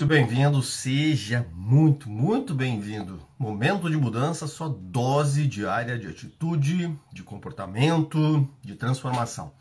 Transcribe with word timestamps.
muito 0.00 0.08
bem-vindo, 0.08 0.62
seja 0.62 1.46
muito, 1.52 2.08
muito 2.08 2.54
bem-vindo. 2.54 3.20
Momento 3.38 3.90
de 3.90 3.98
mudança, 3.98 4.46
sua 4.46 4.66
dose 4.66 5.46
diária 5.46 5.98
de 5.98 6.06
atitude, 6.06 6.98
de 7.12 7.22
comportamento, 7.22 8.48
de 8.62 8.76
transformação. 8.76 9.52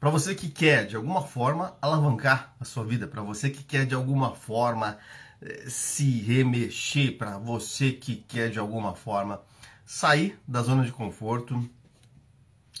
Para 0.00 0.10
você 0.10 0.34
que 0.34 0.48
quer, 0.48 0.88
de 0.88 0.96
alguma 0.96 1.22
forma, 1.22 1.76
alavancar 1.80 2.52
a 2.58 2.64
sua 2.64 2.84
vida, 2.84 3.06
para 3.06 3.22
você 3.22 3.48
que 3.48 3.62
quer, 3.62 3.86
de 3.86 3.94
alguma 3.94 4.34
forma, 4.34 4.98
eh, 5.40 5.66
se 5.68 6.20
remexer, 6.20 7.16
para 7.16 7.38
você 7.38 7.92
que 7.92 8.16
quer, 8.16 8.50
de 8.50 8.58
alguma 8.58 8.92
forma, 8.92 9.40
sair 9.84 10.36
da 10.48 10.62
zona 10.62 10.84
de 10.84 10.90
conforto 10.90 11.64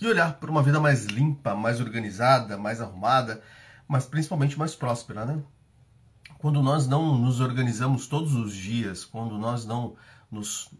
e 0.00 0.08
olhar 0.08 0.40
para 0.40 0.50
uma 0.50 0.60
vida 0.62 0.80
mais 0.80 1.04
limpa, 1.04 1.54
mais 1.54 1.80
organizada, 1.80 2.58
mais 2.58 2.80
arrumada, 2.80 3.40
mas 3.86 4.06
principalmente 4.06 4.58
mais 4.58 4.74
próspera, 4.74 5.24
né? 5.24 5.40
Quando 6.38 6.62
nós 6.62 6.86
não 6.86 7.16
nos 7.18 7.40
organizamos 7.40 8.06
todos 8.06 8.34
os 8.34 8.54
dias, 8.54 9.04
quando 9.04 9.38
nós 9.38 9.64
não 9.64 9.96
nos 10.30 10.70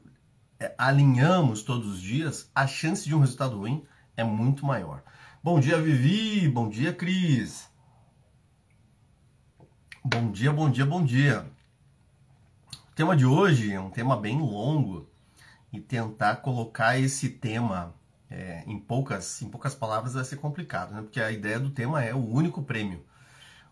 é, 0.58 0.74
alinhamos 0.76 1.62
todos 1.62 1.86
os 1.86 2.00
dias, 2.00 2.50
a 2.54 2.66
chance 2.66 3.04
de 3.04 3.14
um 3.14 3.20
resultado 3.20 3.58
ruim 3.58 3.84
é 4.16 4.24
muito 4.24 4.66
maior. 4.66 5.02
Bom 5.42 5.60
dia, 5.60 5.80
Vivi. 5.80 6.48
Bom 6.48 6.68
dia, 6.68 6.92
Cris. 6.92 7.70
Bom 10.04 10.30
dia, 10.30 10.52
bom 10.52 10.70
dia, 10.70 10.86
bom 10.86 11.04
dia. 11.04 11.46
O 12.90 12.94
tema 12.94 13.16
de 13.16 13.26
hoje 13.26 13.72
é 13.72 13.80
um 13.80 13.90
tema 13.90 14.16
bem 14.16 14.38
longo 14.38 15.08
e 15.72 15.80
tentar 15.80 16.36
colocar 16.36 16.98
esse 16.98 17.28
tema 17.28 17.94
é, 18.30 18.64
em 18.66 18.78
poucas 18.78 19.42
em 19.42 19.48
poucas 19.48 19.74
palavras 19.74 20.14
vai 20.14 20.24
ser 20.24 20.36
complicado, 20.36 20.94
né? 20.94 21.02
Porque 21.02 21.20
a 21.20 21.30
ideia 21.30 21.60
do 21.60 21.70
tema 21.70 22.02
é 22.02 22.14
o 22.14 22.24
único 22.24 22.62
prêmio 22.62 23.04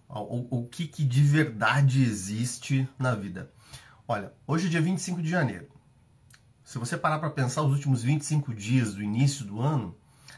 o, 0.09 0.61
o 0.61 0.67
que, 0.69 0.87
que 0.87 1.05
de 1.05 1.23
verdade 1.23 2.03
existe 2.03 2.89
na 2.99 3.15
vida. 3.15 3.51
Olha, 4.07 4.33
hoje 4.47 4.67
é 4.67 4.71
dia 4.71 4.83
25 4.83 5.23
de 5.23 5.29
janeiro. 5.29 5.69
Se 6.63 6.79
você 6.79 6.97
parar 6.97 7.19
para 7.19 7.31
pensar 7.31 7.63
os 7.63 7.73
últimos 7.73 8.03
25 8.03 8.55
dias 8.55 8.95
do 8.95 9.03
início 9.03 9.45
do 9.45 9.61
ano, 9.61 9.97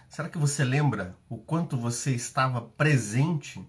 será 0.09 0.29
que 0.29 0.39
você 0.39 0.65
lembra 0.65 1.17
o 1.29 1.37
quanto 1.37 1.77
você 1.77 2.13
estava 2.13 2.61
presente? 2.61 3.65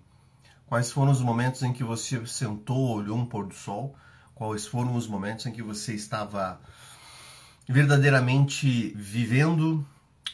Quais 0.66 0.92
foram 0.92 1.12
os 1.12 1.22
momentos 1.22 1.64
em 1.64 1.72
que 1.72 1.84
você 1.84 2.26
sentou, 2.26 2.96
olhou 2.96 3.18
um 3.18 3.26
pôr 3.26 3.48
do 3.48 3.54
sol? 3.54 3.96
Quais 4.36 4.68
foram 4.68 4.96
os 4.96 5.08
momentos 5.08 5.46
em 5.46 5.52
que 5.52 5.64
você 5.64 5.94
estava 5.94 6.60
verdadeiramente 7.68 8.94
vivendo 8.96 9.86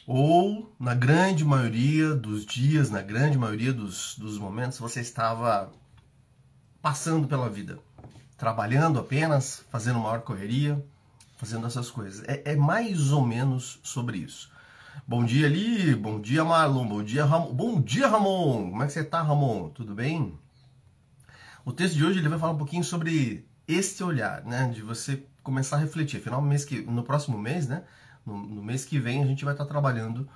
ou 0.06 0.74
na 0.80 0.94
grande 0.94 1.46
maioria 1.46 2.14
dos 2.14 2.46
dias, 2.46 2.90
na 2.90 3.02
grande 3.02 3.38
maioria 3.38 3.72
dos, 3.72 4.18
dos 4.18 4.38
momentos, 4.38 4.78
você 4.78 5.00
estava 5.00 5.72
passando 6.82 7.28
pela 7.28 7.50
vida, 7.50 7.80
trabalhando 8.38 9.00
apenas, 9.00 9.66
fazendo 9.72 10.00
maior 10.00 10.22
correria, 10.22 10.84
fazendo 11.38 11.66
essas 11.66 11.90
coisas. 11.90 12.24
É, 12.28 12.52
é, 12.52 12.56
mais 12.56 13.12
ou 13.12 13.26
menos 13.26 13.80
sobre 13.84 14.18
isso. 14.18 14.52
Bom 15.08 15.24
dia 15.24 15.48
ali, 15.48 15.96
bom 15.96 16.20
dia 16.20 16.44
Marlon, 16.44 16.88
bom 16.88 17.04
dia 17.04 17.26
Ramon, 17.26 17.54
bom 17.54 17.82
dia 17.82 18.08
Ramon, 18.08 18.70
como 18.70 18.84
é 18.84 18.86
que 18.86 18.94
você 18.94 19.04
tá 19.04 19.22
Ramon? 19.22 19.70
Tudo 19.70 19.96
bem? 19.96 20.38
O 21.66 21.72
texto 21.72 21.96
de 21.96 22.06
hoje 22.06 22.20
ele 22.20 22.30
vai 22.30 22.38
falar 22.38 22.54
um 22.54 22.58
pouquinho 22.58 22.84
sobre 22.84 23.48
este 23.68 24.04
olhar, 24.04 24.44
né, 24.44 24.70
de 24.74 24.82
você 24.82 25.26
começar 25.42 25.78
a 25.78 25.80
refletir. 25.80 26.18
Afinal, 26.18 26.42
mês 26.42 26.64
que, 26.66 26.82
no 26.82 27.04
próximo 27.04 27.38
mês, 27.38 27.68
né, 27.68 27.84
no, 28.26 28.38
no 28.38 28.64
mês 28.64 28.86
que 28.86 29.00
vem 29.00 29.24
a 29.24 29.28
gente 29.28 29.46
vai 29.46 29.54
estar 29.54 29.66
trabalhando 29.66 30.28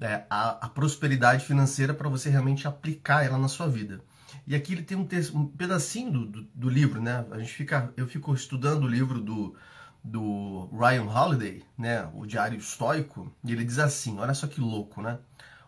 é, 0.00 0.24
a, 0.30 0.66
a, 0.66 0.68
prosperidade 0.68 1.44
financeira 1.44 1.92
para 1.92 2.08
você 2.08 2.30
realmente 2.30 2.66
aplicar 2.66 3.22
ela 3.24 3.36
na 3.36 3.48
sua 3.48 3.68
vida. 3.68 4.00
E 4.46 4.54
aqui 4.54 4.72
ele 4.72 4.82
tem 4.82 4.96
um, 4.96 5.04
texto, 5.04 5.36
um 5.36 5.46
pedacinho 5.46 6.10
do, 6.10 6.24
do, 6.26 6.42
do, 6.54 6.70
livro, 6.70 7.02
né? 7.02 7.26
A 7.30 7.38
gente 7.38 7.52
fica, 7.52 7.92
eu 7.96 8.06
fico 8.06 8.32
estudando 8.32 8.84
o 8.84 8.88
livro 8.88 9.20
do, 9.20 9.54
do 10.02 10.70
Ryan 10.72 11.04
Holiday, 11.04 11.62
né? 11.76 12.08
O 12.14 12.24
Diário 12.26 12.58
Estoico, 12.58 13.30
e 13.44 13.52
ele 13.52 13.64
diz 13.64 13.78
assim, 13.78 14.18
olha 14.18 14.32
só 14.32 14.46
que 14.46 14.58
louco, 14.60 15.02
né? 15.02 15.18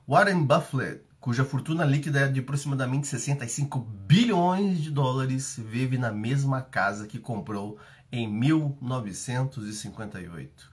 Warren 0.09 0.45
Buffett, 0.45 1.03
cuja 1.21 1.45
fortuna 1.45 1.85
líquida 1.85 2.21
é 2.21 2.29
de 2.29 2.41
aproximadamente 2.41 3.07
65 3.07 3.79
bilhões 3.79 4.81
de 4.81 4.91
dólares, 4.91 5.61
vive 5.63 5.99
na 5.99 6.11
mesma 6.11 6.63
casa 6.63 7.07
que 7.07 7.19
comprou 7.19 7.79
em 8.11 8.27
1958 8.27 10.72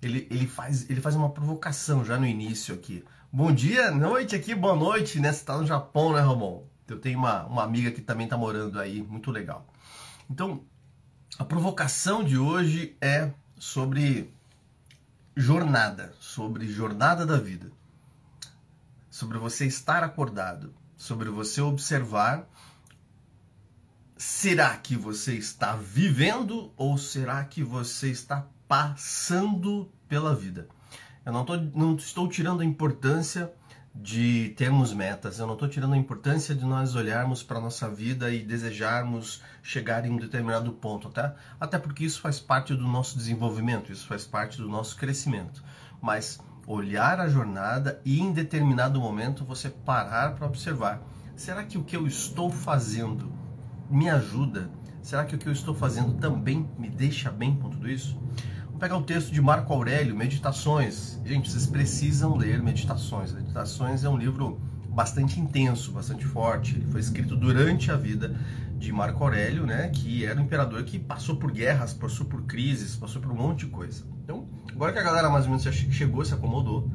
ele, 0.00 0.26
ele, 0.30 0.46
faz, 0.46 0.88
ele 0.88 1.00
faz 1.00 1.14
uma 1.14 1.30
provocação 1.30 2.04
já 2.04 2.18
no 2.18 2.26
início 2.26 2.74
aqui. 2.74 3.04
Bom 3.32 3.52
dia, 3.52 3.90
noite 3.90 4.34
aqui, 4.34 4.54
boa 4.54 4.74
noite, 4.74 5.20
né? 5.20 5.32
Você 5.32 5.44
tá 5.44 5.58
no 5.58 5.66
Japão, 5.66 6.12
né, 6.12 6.20
Ramon? 6.20 6.64
Eu 6.86 6.98
tenho 6.98 7.18
uma, 7.18 7.44
uma 7.44 7.62
amiga 7.62 7.90
que 7.90 8.00
também 8.00 8.26
tá 8.26 8.36
morando 8.36 8.80
aí, 8.80 9.02
muito 9.02 9.30
legal. 9.30 9.66
Então, 10.30 10.64
a 11.38 11.44
provocação 11.44 12.24
de 12.24 12.38
hoje 12.38 12.96
é 13.00 13.30
sobre 13.58 14.32
jornada, 15.36 16.14
sobre 16.18 16.66
jornada 16.66 17.26
da 17.26 17.36
vida. 17.38 17.70
Sobre 19.10 19.36
você 19.36 19.66
estar 19.66 20.02
acordado, 20.02 20.74
sobre 20.96 21.28
você 21.28 21.60
observar 21.60 22.48
será 24.16 24.76
que 24.76 24.96
você 24.96 25.34
está 25.34 25.76
vivendo 25.76 26.72
ou 26.76 26.98
será 26.98 27.44
que 27.44 27.62
você 27.62 28.10
está 28.10 28.46
passando 28.68 29.90
pela 30.06 30.34
vida. 30.34 30.68
Eu 31.24 31.32
não, 31.32 31.44
tô, 31.44 31.56
não 31.56 31.96
estou 31.96 32.28
tirando 32.28 32.60
a 32.60 32.64
importância 32.64 33.52
de 33.94 34.50
termos 34.50 34.92
metas, 34.92 35.38
eu 35.38 35.46
não 35.46 35.54
estou 35.54 35.68
tirando 35.68 35.94
a 35.94 35.96
importância 35.96 36.54
de 36.54 36.64
nós 36.64 36.94
olharmos 36.94 37.42
para 37.42 37.58
a 37.58 37.60
nossa 37.60 37.88
vida 37.88 38.30
e 38.30 38.44
desejarmos 38.44 39.42
chegar 39.62 40.06
em 40.06 40.10
um 40.10 40.16
determinado 40.16 40.72
ponto, 40.72 41.08
tá? 41.08 41.34
Até 41.60 41.78
porque 41.78 42.04
isso 42.04 42.20
faz 42.20 42.38
parte 42.38 42.74
do 42.74 42.86
nosso 42.86 43.18
desenvolvimento, 43.18 43.90
isso 43.90 44.06
faz 44.06 44.24
parte 44.24 44.58
do 44.58 44.68
nosso 44.68 44.96
crescimento. 44.96 45.64
Mas 46.00 46.38
olhar 46.66 47.18
a 47.18 47.28
jornada 47.28 48.00
e 48.04 48.20
em 48.20 48.32
determinado 48.32 49.00
momento 49.00 49.44
você 49.44 49.68
parar 49.68 50.36
para 50.36 50.46
observar: 50.46 51.02
será 51.34 51.64
que 51.64 51.76
o 51.76 51.82
que 51.82 51.96
eu 51.96 52.06
estou 52.06 52.50
fazendo 52.50 53.32
me 53.90 54.08
ajuda? 54.08 54.70
Será 55.02 55.24
que 55.24 55.34
o 55.34 55.38
que 55.38 55.48
eu 55.48 55.52
estou 55.52 55.74
fazendo 55.74 56.14
também 56.14 56.68
me 56.78 56.88
deixa 56.88 57.30
bem 57.30 57.56
com 57.56 57.70
tudo 57.70 57.90
isso? 57.90 58.16
Vamos 58.78 58.90
pegar 58.90 58.96
o 58.96 59.02
texto 59.02 59.32
de 59.32 59.40
Marco 59.42 59.72
Aurélio, 59.72 60.14
Meditações. 60.14 61.20
Gente, 61.24 61.50
vocês 61.50 61.66
precisam 61.66 62.36
ler 62.36 62.62
Meditações. 62.62 63.32
Meditações 63.32 64.04
é 64.04 64.08
um 64.08 64.16
livro 64.16 64.60
bastante 64.88 65.40
intenso, 65.40 65.90
bastante 65.90 66.24
forte. 66.24 66.76
Ele 66.76 66.86
foi 66.86 67.00
escrito 67.00 67.34
durante 67.34 67.90
a 67.90 67.96
vida 67.96 68.36
de 68.76 68.92
Marco 68.92 69.24
Aurélio, 69.24 69.66
né, 69.66 69.88
que 69.88 70.24
era 70.24 70.40
um 70.40 70.44
imperador 70.44 70.84
que 70.84 70.96
passou 70.96 71.34
por 71.34 71.50
guerras, 71.50 71.92
passou 71.92 72.24
por 72.24 72.42
crises, 72.42 72.94
passou 72.94 73.20
por 73.20 73.32
um 73.32 73.34
monte 73.34 73.66
de 73.66 73.72
coisa. 73.72 74.04
Então, 74.22 74.48
agora 74.70 74.92
que 74.92 75.00
a 75.00 75.02
galera 75.02 75.28
mais 75.28 75.44
ou 75.44 75.50
menos 75.50 75.64
chegou, 75.74 76.24
se 76.24 76.32
acomodou, 76.32 76.88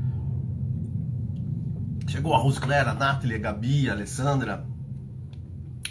chegou 2.07 2.33
a 2.33 2.37
Rosclera, 2.37 2.91
a 2.91 2.95
Nathalie, 2.95 3.35
a 3.35 3.39
Gabi, 3.39 3.89
a 3.89 3.91
Alessandra, 3.91 4.65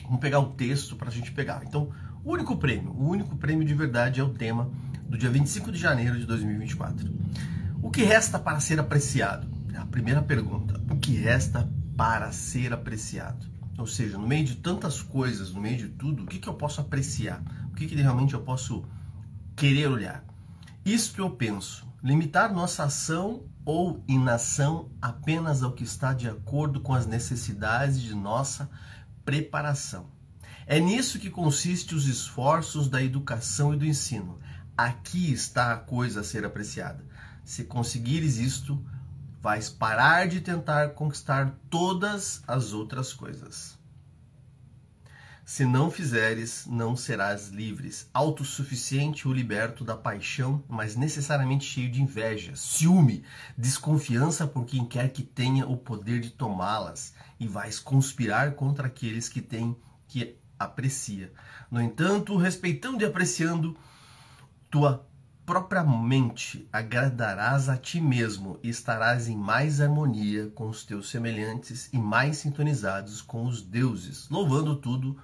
vamos 0.05 0.21
pegar 0.21 0.41
o 0.41 0.53
texto 0.53 0.97
para 0.97 1.09
a 1.09 1.13
gente 1.13 1.33
pegar. 1.33 1.63
Então, 1.67 1.91
o 2.25 2.33
único 2.33 2.57
prêmio, 2.57 2.93
o 2.93 3.11
único 3.11 3.37
prêmio 3.37 3.63
de 3.63 3.75
verdade 3.75 4.21
é 4.21 4.25
o 4.25 4.31
tema 4.31 4.71
do 5.13 5.19
dia 5.19 5.29
25 5.29 5.71
de 5.71 5.79
janeiro 5.79 6.19
de 6.19 6.25
2024. 6.25 7.13
O 7.83 7.91
que 7.91 8.03
resta 8.03 8.39
para 8.39 8.59
ser 8.61 8.81
apreciado? 8.81 9.47
É 9.75 9.77
a 9.77 9.85
primeira 9.85 10.23
pergunta. 10.23 10.81
O 10.91 10.97
que 10.97 11.15
resta 11.15 11.71
para 11.95 12.33
ser 12.33 12.73
apreciado? 12.73 13.47
Ou 13.77 13.87
seja, 13.87 14.17
no 14.17 14.27
meio 14.27 14.47
de 14.47 14.57
tantas 14.57 15.03
coisas, 15.03 15.53
no 15.53 15.61
meio 15.61 15.77
de 15.77 15.89
tudo, 15.89 16.23
o 16.23 16.27
que, 16.27 16.39
que 16.39 16.49
eu 16.49 16.55
posso 16.55 16.81
apreciar? 16.81 17.43
O 17.71 17.75
que, 17.75 17.87
que 17.87 17.95
realmente 17.95 18.33
eu 18.33 18.41
posso 18.41 18.87
querer 19.55 19.87
olhar? 19.89 20.25
Que 20.83 21.21
eu 21.21 21.29
penso. 21.29 21.87
Limitar 22.03 22.51
nossa 22.51 22.85
ação 22.85 23.45
ou 23.67 24.03
inação 24.09 24.89
apenas 25.01 25.63
ao 25.63 25.73
que 25.73 25.85
está 25.85 26.15
de 26.15 26.27
acordo 26.27 26.81
com 26.81 26.95
as 26.95 27.07
necessidades 27.07 28.01
de 28.01 28.15
nossa 28.15 28.71
preparação. 29.27 30.07
É 30.67 30.81
nisso 30.81 31.19
que 31.19 31.29
consiste 31.29 31.95
os 31.95 32.07
esforços 32.07 32.89
da 32.89 33.03
educação 33.03 33.75
e 33.75 33.77
do 33.77 33.85
ensino. 33.85 34.39
Aqui 34.77 35.33
está 35.33 35.73
a 35.73 35.77
coisa 35.77 36.21
a 36.21 36.25
ser 36.25 36.45
apreciada. 36.45 37.05
Se 37.45 37.65
conseguires 37.65 38.39
isto, 38.39 38.83
vais 39.41 39.69
parar 39.69 40.29
de 40.29 40.41
tentar 40.41 40.91
conquistar 40.91 41.55
todas 41.69 42.43
as 42.47 42.73
outras 42.73 43.13
coisas. 43.13 43.79
Se 45.45 45.67
não 45.67 45.91
fizeres, 45.91 46.67
não 46.67 46.97
serás 46.97 47.49
livres, 47.49 48.09
autossuficiente 48.15 49.27
ou 49.27 49.35
liberto 49.35 49.85
da 49.85 49.97
paixão, 49.97 50.63
mas 50.69 50.95
necessariamente 50.95 51.65
cheio 51.65 51.91
de 51.91 52.01
inveja, 52.01 52.55
ciúme, 52.55 53.25
desconfiança 53.59 54.47
por 54.47 54.65
quem 54.65 54.87
quer 54.87 55.11
que 55.11 55.23
tenha 55.23 55.67
o 55.67 55.77
poder 55.77 56.21
de 56.21 56.31
tomá-las, 56.31 57.13
e 57.41 57.47
vais 57.49 57.81
conspirar 57.81 58.53
contra 58.53 58.87
aqueles 58.87 59.29
que 59.29 59.43
têm 59.43 59.77
que 60.07 60.37
aprecia. 60.57 61.33
No 61.69 61.81
entanto, 61.81 62.37
respeitando 62.37 63.03
e 63.03 63.07
apreciando, 63.07 63.77
tua 64.73 65.07
própria 65.45 65.85
mente 65.85 66.67
agradarás 66.73 67.69
a 67.69 67.77
ti 67.77 68.01
mesmo 68.01 68.59
e 68.63 68.71
estarás 68.71 69.29
em 69.29 69.37
mais 69.37 69.83
harmonia 69.83 70.49
com 70.55 70.67
os 70.67 70.83
teus 70.83 71.11
semelhantes 71.11 71.91
e 71.93 71.99
mais 71.99 72.39
sintonizados 72.39 73.21
com 73.21 73.45
os 73.45 73.61
deuses, 73.61 74.31
louvando 74.31 74.75
tudo 74.75 75.23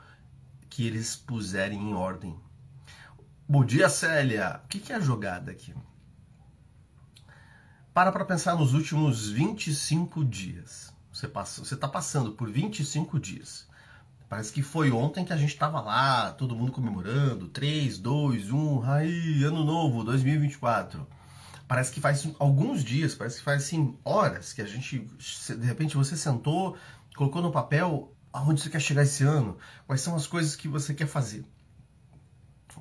que 0.68 0.86
eles 0.86 1.16
puserem 1.16 1.80
em 1.80 1.94
ordem. 1.94 2.38
Bom 3.48 3.64
dia, 3.64 3.88
Célia. 3.88 4.60
O 4.64 4.68
que 4.68 4.92
é 4.92 4.96
a 4.96 5.00
jogada 5.00 5.50
aqui? 5.50 5.74
Para 7.94 8.12
para 8.12 8.26
pensar 8.26 8.54
nos 8.54 8.74
últimos 8.74 9.30
25 9.30 10.26
dias. 10.26 10.92
Você 11.10 11.26
está 11.74 11.88
passando 11.88 12.32
por 12.32 12.50
25 12.50 13.18
dias. 13.18 13.66
Parece 14.28 14.52
que 14.52 14.62
foi 14.62 14.90
ontem 14.90 15.25
que 15.25 15.32
a 15.32 15.36
gente 15.36 15.54
estava 15.54 15.80
lá, 15.80 16.32
todo 16.32 16.54
mundo 16.54 16.70
comemorando. 16.70 17.48
3, 17.48 17.98
2, 17.98 18.50
1, 18.50 18.82
aí, 18.82 19.42
ano 19.42 19.64
novo, 19.64 20.04
2024. 20.04 21.06
Parece 21.66 21.92
que 21.92 22.00
faz 22.00 22.28
alguns 22.38 22.84
dias, 22.84 23.14
parece 23.14 23.38
que 23.38 23.42
faz 23.42 23.64
assim, 23.64 23.98
horas 24.04 24.52
que 24.52 24.60
a 24.60 24.66
gente, 24.66 24.98
de 24.98 25.66
repente 25.66 25.96
você 25.96 26.16
sentou, 26.16 26.76
colocou 27.16 27.40
no 27.40 27.50
papel 27.50 28.14
aonde 28.32 28.60
você 28.60 28.70
quer 28.70 28.80
chegar 28.80 29.02
esse 29.02 29.25
ano, 29.25 29.56
quais 29.86 30.02
são 30.02 30.14
as 30.14 30.26
coisas 30.26 30.54
que 30.54 30.69
você 30.69 30.94
quer 30.94 31.06
fazer. 31.06 31.44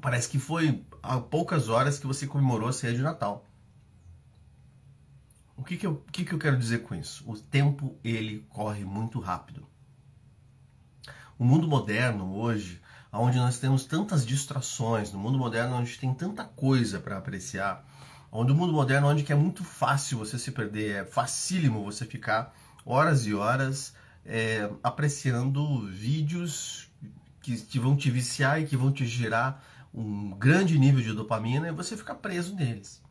Parece 0.02 0.30
que 0.30 0.40
foi 0.40 0.86
há 1.02 1.20
poucas 1.20 1.70
horas 1.70 1.98
que 1.98 2.08
você 2.08 2.28
comemorou 2.28 2.70
a 2.70 2.74
ceia 2.74 2.94
de 2.94 3.02
Natal. 3.02 3.46
O 5.56 5.64
que, 5.64 5.76
que, 5.76 5.88
eu, 5.88 6.04
que, 6.12 6.24
que 6.24 6.34
eu 6.34 6.40
quero 6.40 6.58
dizer 6.58 6.84
com 6.84 6.94
isso? 6.94 7.30
O 7.30 7.38
tempo 7.38 7.98
ele 8.04 8.46
corre 8.50 8.86
muito 8.86 9.20
rápido. 9.20 9.66
O 11.40 11.46
mundo 11.46 11.68
moderno 11.68 12.36
hoje, 12.36 12.82
onde 13.12 13.38
nós 13.38 13.60
temos 13.60 13.86
tantas 13.86 14.26
distrações, 14.26 15.12
no 15.12 15.20
mundo 15.20 15.38
moderno 15.38 15.76
onde 15.76 15.98
tem 15.98 16.14
tanta 16.14 16.44
coisa 16.44 17.00
para 17.00 17.18
apreciar, 17.18 17.86
onde 18.32 18.52
o 18.52 18.56
mundo 18.56 18.74
moderno 18.74 19.08
onde 19.08 19.32
é 19.32 19.36
muito 19.36 19.64
fácil 19.64 20.18
você 20.18 20.40
se 20.40 20.52
perder, 20.52 20.96
é 20.96 21.06
facílimo 21.06 21.84
você 21.84 22.06
ficar 22.06 22.56
horas 22.84 23.28
e 23.28 23.36
horas 23.36 23.94
é, 24.26 24.70
apreciando 24.82 25.86
vídeos 25.88 26.90
que, 27.42 27.80
vão 27.80 27.96
te 27.96 28.10
viciar 28.10 28.60
e 28.60 28.66
que 28.66 28.76
vão 28.76 28.92
te 28.92 29.06
gerar 29.06 29.64
um 29.94 30.32
grande 30.32 30.78
nível 30.78 31.02
de 31.02 31.14
dopamina 31.14 31.68
e 31.68 31.72
você 31.72 31.96
ficar 31.96 32.16
preso 32.16 32.56
neles 32.56 33.02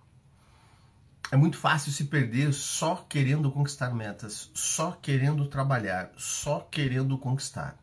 é 1.31 1.37
muito 1.37 1.59
fácil 1.59 1.91
se 1.91 2.05
perder 2.05 2.53
só 2.53 3.05
querendo 3.09 3.51
conquistar 3.51 3.93
metas, 3.93 4.51
só 4.55 4.93
querendo 4.93 5.47
trabalhar, 5.49 6.13
só 6.17 6.61
querendo 6.61 7.19
conquistar. 7.19 7.77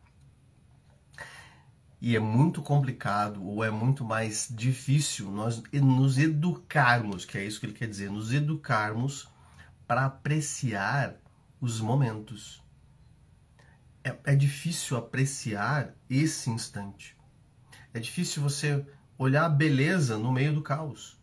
E 2.06 2.14
é 2.14 2.20
muito 2.20 2.60
complicado, 2.60 3.42
ou 3.42 3.64
é 3.64 3.70
muito 3.70 4.04
mais 4.04 4.46
difícil 4.54 5.30
nós 5.30 5.62
nos 5.72 6.18
educarmos, 6.18 7.24
que 7.24 7.38
é 7.38 7.46
isso 7.46 7.58
que 7.58 7.64
ele 7.64 7.72
quer 7.72 7.88
dizer, 7.88 8.10
nos 8.10 8.30
educarmos 8.30 9.26
para 9.86 10.04
apreciar 10.04 11.16
os 11.58 11.80
momentos. 11.80 12.62
É, 14.04 14.14
é 14.22 14.36
difícil 14.36 14.98
apreciar 14.98 15.94
esse 16.10 16.50
instante. 16.50 17.16
É 17.94 17.98
difícil 17.98 18.42
você 18.42 18.86
olhar 19.16 19.46
a 19.46 19.48
beleza 19.48 20.18
no 20.18 20.30
meio 20.30 20.52
do 20.52 20.60
caos. 20.60 21.18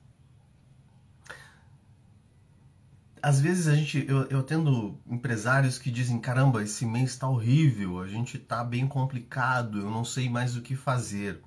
Às 3.22 3.40
vezes 3.40 3.68
a 3.68 3.76
gente, 3.76 4.04
eu, 4.08 4.24
eu 4.26 4.42
tendo 4.42 5.00
empresários 5.06 5.78
que 5.78 5.92
dizem, 5.92 6.20
caramba, 6.20 6.64
esse 6.64 6.86
mês 6.86 7.12
está 7.12 7.28
horrível, 7.28 8.00
a 8.02 8.08
gente 8.08 8.38
está 8.38 8.64
bem 8.64 8.88
complicado, 8.88 9.80
eu 9.80 9.90
não 9.90 10.04
sei 10.04 10.30
mais 10.30 10.56
o 10.56 10.62
que 10.62 10.76
fazer. 10.76 11.42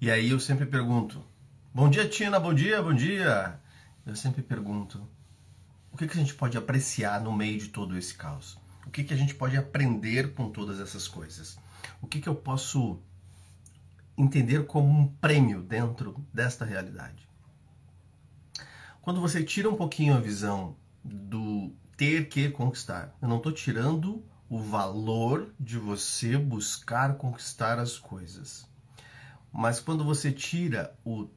E 0.00 0.10
aí 0.10 0.30
eu 0.30 0.40
sempre 0.40 0.64
pergunto, 0.64 1.22
bom 1.74 1.90
dia 1.90 2.08
Tina, 2.08 2.40
bom 2.40 2.54
dia, 2.54 2.82
bom 2.82 2.94
dia. 2.94 3.60
Eu 4.06 4.16
sempre 4.16 4.42
pergunto, 4.42 5.06
o 5.92 5.96
que, 5.96 6.06
que 6.06 6.16
a 6.16 6.20
gente 6.20 6.34
pode 6.34 6.56
apreciar 6.56 7.20
no 7.20 7.32
meio 7.32 7.58
de 7.58 7.68
todo 7.68 7.96
esse 7.96 8.14
caos? 8.14 8.58
O 8.86 8.90
que, 8.90 9.04
que 9.04 9.14
a 9.14 9.16
gente 9.16 9.34
pode 9.34 9.56
aprender 9.56 10.32
com 10.34 10.50
todas 10.50 10.80
essas 10.80 11.06
coisas? 11.06 11.58
O 12.00 12.06
que, 12.06 12.20
que 12.20 12.28
eu 12.28 12.34
posso 12.34 12.98
entender 14.16 14.66
como 14.66 14.88
um 14.88 15.06
prêmio 15.06 15.62
dentro 15.62 16.24
desta 16.32 16.64
realidade? 16.64 17.31
Quando 19.02 19.20
você 19.20 19.42
tira 19.42 19.68
um 19.68 19.74
pouquinho 19.74 20.14
a 20.14 20.20
visão 20.20 20.76
do 21.02 21.72
ter 21.96 22.28
que 22.28 22.48
conquistar, 22.50 23.12
eu 23.20 23.28
não 23.28 23.38
estou 23.38 23.50
tirando 23.50 24.24
o 24.48 24.60
valor 24.60 25.52
de 25.58 25.76
você 25.76 26.38
buscar 26.38 27.16
conquistar 27.16 27.80
as 27.80 27.98
coisas. 27.98 28.64
Mas 29.52 29.80
quando 29.80 30.04
você 30.04 30.30
tira 30.30 30.96
o 31.04 31.28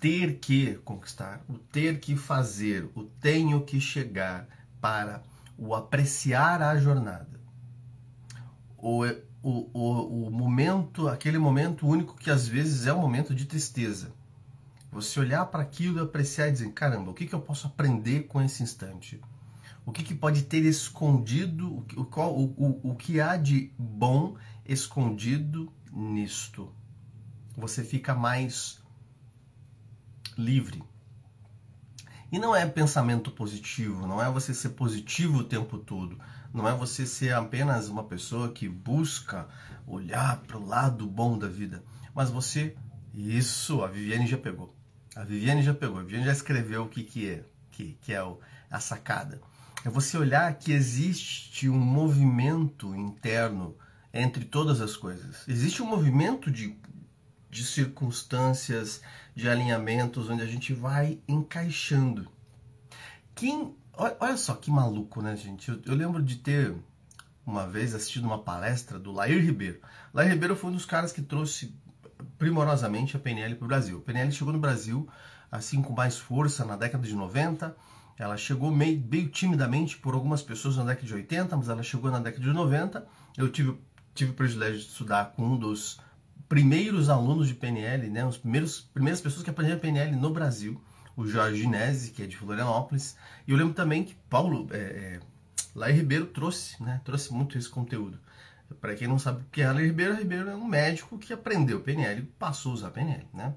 ter 0.00 0.38
que 0.38 0.76
conquistar, 0.76 1.44
o 1.46 1.58
ter 1.58 2.00
que 2.00 2.16
fazer, 2.16 2.90
o 2.94 3.04
tenho 3.04 3.62
que 3.62 3.78
chegar 3.78 4.48
para 4.80 5.22
o 5.58 5.74
apreciar 5.74 6.62
a 6.62 6.78
jornada, 6.78 7.38
o, 8.78 9.04
o, 9.42 9.70
o, 9.74 10.28
o 10.28 10.30
momento, 10.30 11.08
aquele 11.08 11.36
momento 11.36 11.86
único 11.86 12.16
que 12.16 12.30
às 12.30 12.48
vezes 12.48 12.86
é 12.86 12.92
um 12.94 13.00
momento 13.02 13.34
de 13.34 13.44
tristeza 13.44 14.18
você 14.90 15.20
olhar 15.20 15.46
para 15.46 15.62
aquilo 15.62 15.98
e 15.98 16.02
apreciar 16.02 16.48
e 16.48 16.52
dizer: 16.52 16.72
caramba, 16.72 17.10
o 17.10 17.14
que, 17.14 17.26
que 17.26 17.34
eu 17.34 17.40
posso 17.40 17.66
aprender 17.66 18.24
com 18.24 18.40
esse 18.42 18.62
instante? 18.62 19.20
O 19.86 19.92
que, 19.92 20.02
que 20.02 20.14
pode 20.14 20.42
ter 20.42 20.64
escondido, 20.64 21.84
o, 21.96 22.02
o, 22.02 22.44
o, 22.56 22.90
o 22.90 22.94
que 22.94 23.20
há 23.20 23.36
de 23.36 23.72
bom 23.78 24.36
escondido 24.64 25.72
nisto? 25.92 26.72
Você 27.56 27.82
fica 27.82 28.14
mais 28.14 28.80
livre. 30.36 30.82
E 32.32 32.38
não 32.38 32.54
é 32.54 32.64
pensamento 32.66 33.30
positivo, 33.30 34.06
não 34.06 34.22
é 34.22 34.30
você 34.30 34.54
ser 34.54 34.70
positivo 34.70 35.38
o 35.38 35.44
tempo 35.44 35.78
todo, 35.78 36.16
não 36.54 36.68
é 36.68 36.74
você 36.74 37.04
ser 37.04 37.34
apenas 37.34 37.88
uma 37.88 38.04
pessoa 38.04 38.52
que 38.52 38.68
busca 38.68 39.48
olhar 39.86 40.40
para 40.42 40.56
o 40.56 40.64
lado 40.64 41.06
bom 41.06 41.36
da 41.38 41.48
vida, 41.48 41.82
mas 42.14 42.30
você. 42.30 42.76
Isso, 43.12 43.82
a 43.82 43.88
Viviane 43.88 44.24
já 44.24 44.38
pegou. 44.38 44.72
A 45.20 45.24
Viviane 45.24 45.62
já 45.62 45.74
pegou, 45.74 45.98
a 45.98 46.02
Viviane 46.02 46.24
já 46.24 46.32
escreveu 46.32 46.84
o 46.84 46.88
que, 46.88 47.02
que 47.02 47.28
é, 47.28 47.44
que, 47.70 47.98
que 48.00 48.10
é 48.10 48.22
o, 48.22 48.40
a 48.70 48.80
sacada. 48.80 49.38
É 49.84 49.90
você 49.90 50.16
olhar 50.16 50.54
que 50.54 50.72
existe 50.72 51.68
um 51.68 51.78
movimento 51.78 52.94
interno 52.94 53.76
entre 54.14 54.46
todas 54.46 54.80
as 54.80 54.96
coisas. 54.96 55.46
Existe 55.46 55.82
um 55.82 55.86
movimento 55.86 56.50
de, 56.50 56.74
de 57.50 57.64
circunstâncias, 57.66 59.02
de 59.34 59.46
alinhamentos, 59.46 60.30
onde 60.30 60.40
a 60.40 60.46
gente 60.46 60.72
vai 60.72 61.18
encaixando. 61.28 62.26
Quem, 63.34 63.76
olha 63.92 64.38
só 64.38 64.54
que 64.54 64.70
maluco, 64.70 65.20
né, 65.20 65.36
gente? 65.36 65.68
Eu, 65.68 65.82
eu 65.84 65.94
lembro 65.94 66.22
de 66.22 66.36
ter 66.36 66.74
uma 67.44 67.66
vez 67.66 67.94
assistido 67.94 68.24
uma 68.24 68.42
palestra 68.42 68.98
do 68.98 69.12
Lair 69.12 69.44
Ribeiro. 69.44 69.80
Lair 70.14 70.30
Ribeiro 70.30 70.56
foi 70.56 70.70
um 70.70 70.74
dos 70.74 70.86
caras 70.86 71.12
que 71.12 71.20
trouxe 71.20 71.74
primorosamente 72.38 73.16
a 73.16 73.20
PNL 73.20 73.54
para 73.54 73.64
o 73.64 73.68
Brasil. 73.68 73.98
A 73.98 74.00
PNL 74.02 74.32
chegou 74.32 74.52
no 74.52 74.58
Brasil 74.58 75.08
assim 75.50 75.82
com 75.82 75.92
mais 75.92 76.16
força 76.16 76.64
na 76.64 76.76
década 76.76 77.06
de 77.06 77.14
90. 77.14 77.74
Ela 78.16 78.36
chegou 78.36 78.70
meio, 78.70 79.02
meio 79.10 79.28
timidamente 79.28 79.96
por 79.96 80.14
algumas 80.14 80.42
pessoas 80.42 80.76
na 80.76 80.84
década 80.84 81.06
de 81.06 81.14
80, 81.14 81.56
mas 81.56 81.68
ela 81.68 81.82
chegou 81.82 82.10
na 82.10 82.18
década 82.18 82.42
de 82.42 82.52
90. 82.52 83.06
Eu 83.36 83.50
tive, 83.50 83.78
tive 84.14 84.30
o 84.32 84.34
privilégio 84.34 84.78
de 84.78 84.86
estudar 84.86 85.32
com 85.32 85.42
um 85.42 85.56
dos 85.56 85.98
primeiros 86.48 87.08
alunos 87.08 87.48
de 87.48 87.54
PNL, 87.54 88.10
né, 88.10 88.26
os 88.26 88.36
primeiros 88.36 88.80
primeiras 88.80 89.20
pessoas 89.20 89.44
que 89.44 89.50
aprenderam 89.50 89.78
PNL 89.78 90.16
no 90.16 90.30
Brasil, 90.30 90.82
o 91.16 91.24
Jorge 91.24 91.62
Ginese, 91.62 92.10
que 92.10 92.24
é 92.24 92.26
de 92.26 92.36
Florianópolis. 92.36 93.16
E 93.46 93.52
eu 93.52 93.56
lembro 93.56 93.72
também 93.72 94.02
que 94.02 94.14
Paulo 94.28 94.68
é, 94.72 94.76
é, 94.76 95.20
Lai 95.74 95.92
Ribeiro 95.92 96.26
trouxe, 96.26 96.82
né, 96.82 97.00
trouxe 97.04 97.32
muito 97.32 97.56
esse 97.56 97.68
conteúdo. 97.68 98.18
Para 98.80 98.94
quem 98.94 99.08
não 99.08 99.18
sabe 99.18 99.42
o 99.42 99.46
que 99.46 99.62
é 99.62 99.66
Alain 99.66 99.86
Ribeiro, 99.86 100.14
Ribeiro 100.14 100.50
é 100.50 100.54
um 100.54 100.64
médico 100.64 101.18
que 101.18 101.32
aprendeu 101.32 101.80
PNL 101.80 102.20
e 102.20 102.26
passou 102.26 102.72
a 102.72 102.74
usar 102.74 102.90
PNL, 102.90 103.26
né? 103.32 103.54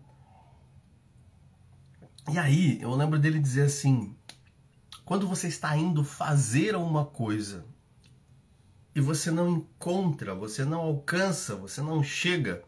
E 2.31 2.37
aí, 2.37 2.81
eu 2.81 2.95
lembro 2.95 3.19
dele 3.19 3.39
dizer 3.39 3.63
assim: 3.63 4.15
quando 5.05 5.27
você 5.27 5.47
está 5.47 5.75
indo 5.75 6.03
fazer 6.03 6.75
uma 6.75 7.05
coisa 7.05 7.65
e 8.95 9.01
você 9.01 9.29
não 9.29 9.49
encontra, 9.49 10.33
você 10.33 10.63
não 10.63 10.79
alcança, 10.79 11.55
você 11.55 11.81
não 11.81 12.01
chega, 12.01 12.63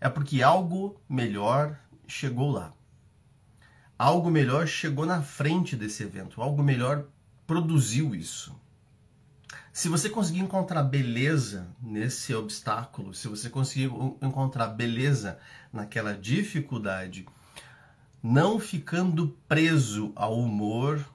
é 0.00 0.08
porque 0.08 0.42
algo 0.42 1.00
melhor 1.08 1.78
chegou 2.06 2.50
lá. 2.50 2.72
Algo 3.98 4.30
melhor 4.30 4.66
chegou 4.66 5.06
na 5.06 5.22
frente 5.22 5.74
desse 5.74 6.02
evento, 6.02 6.40
algo 6.40 6.62
melhor 6.62 7.06
produziu 7.46 8.14
isso. 8.14 8.54
Se 9.76 9.90
você 9.90 10.08
conseguir 10.08 10.40
encontrar 10.40 10.82
beleza 10.84 11.68
nesse 11.82 12.34
obstáculo, 12.34 13.12
se 13.12 13.28
você 13.28 13.50
conseguir 13.50 13.92
encontrar 14.22 14.68
beleza 14.68 15.38
naquela 15.70 16.16
dificuldade, 16.16 17.26
não 18.22 18.58
ficando 18.58 19.36
preso 19.46 20.12
ao 20.16 20.40
humor, 20.40 21.06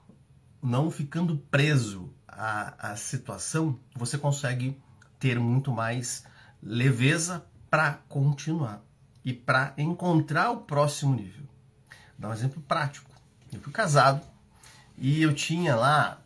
não 0.61 0.91
ficando 0.91 1.37
preso 1.49 2.13
à, 2.27 2.91
à 2.91 2.95
situação, 2.95 3.79
você 3.95 4.15
consegue 4.15 4.79
ter 5.19 5.39
muito 5.39 5.71
mais 5.71 6.23
leveza 6.61 7.43
para 7.67 7.93
continuar 8.07 8.83
e 9.25 9.33
para 9.33 9.73
encontrar 9.75 10.51
o 10.51 10.57
próximo 10.57 11.15
nível. 11.15 11.47
Vou 12.11 12.19
dar 12.19 12.29
um 12.29 12.33
exemplo 12.33 12.61
prático. 12.61 13.09
Eu 13.51 13.59
fui 13.59 13.73
casado 13.73 14.21
e 14.99 15.19
eu 15.23 15.33
tinha 15.33 15.75
lá, 15.75 16.21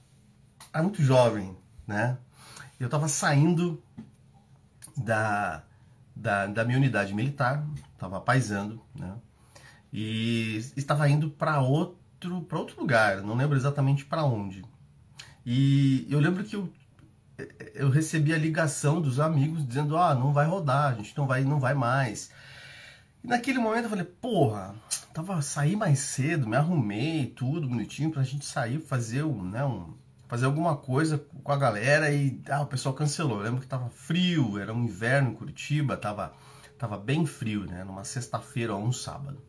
era 0.74 0.84
muito 0.84 1.02
jovem, 1.02 1.56
né? 1.88 2.18
Eu 2.80 2.86
estava 2.86 3.08
saindo 3.08 3.82
da, 4.98 5.64
da, 6.16 6.48
da 6.48 6.66
minha 6.66 6.78
unidade 6.78 7.14
militar, 7.14 7.66
estava 7.94 8.20
paisando, 8.20 8.82
né? 8.94 9.16
E 9.92 10.58
estava 10.76 11.08
indo 11.08 11.30
para 11.30 11.62
outro, 11.62 12.46
outro 12.52 12.80
lugar, 12.80 13.22
não 13.22 13.36
lembro 13.36 13.56
exatamente 13.56 14.04
para 14.04 14.26
onde. 14.26 14.64
E 15.46 16.06
eu 16.10 16.20
lembro 16.20 16.44
que 16.44 16.56
eu, 16.56 16.70
eu 17.74 17.90
recebi 17.90 18.34
a 18.34 18.38
ligação 18.38 19.00
dos 19.00 19.20
amigos 19.20 19.66
dizendo: 19.66 19.98
ah, 19.98 20.14
não 20.14 20.34
vai 20.34 20.46
rodar, 20.46 20.92
a 20.92 20.96
gente 20.96 21.16
não 21.18 21.26
vai, 21.26 21.44
não 21.44 21.60
vai 21.60 21.74
mais. 21.74 22.30
E 23.24 23.28
naquele 23.28 23.60
momento 23.60 23.86
eu 23.86 23.90
falei: 23.90 24.06
porra, 24.06 24.76
tava 25.14 25.42
saí 25.42 25.76
mais 25.76 26.00
cedo, 26.00 26.48
me 26.48 26.58
arrumei, 26.58 27.28
tudo 27.28 27.68
bonitinho 27.70 28.12
para 28.12 28.22
a 28.22 28.26
gente 28.26 28.46
sair, 28.46 28.80
fazer 28.80 29.24
um, 29.24 29.44
né, 29.44 29.64
um, 29.64 29.94
fazer 30.28 30.46
alguma 30.46 30.76
coisa 30.76 31.24
com 31.44 31.52
a 31.52 31.58
galera 31.58 32.12
e 32.12 32.42
ah, 32.50 32.62
o 32.62 32.68
pessoal 32.68 32.96
cancelou. 32.96 33.38
Eu 33.38 33.44
lembro 33.44 33.62
que 33.62 33.68
tava 33.68 33.90
frio, 33.90 34.58
era 34.58 34.74
um 34.74 34.84
inverno 34.84 35.32
em 35.32 35.36
Curitiba, 35.36 35.98
tava, 35.98 36.34
tava 36.78 36.98
bem 36.98 37.26
frio, 37.26 37.66
né? 37.66 37.84
Numa 37.84 38.04
sexta-feira 38.04 38.74
ou 38.74 38.84
um 38.84 38.92
sábado. 38.92 39.42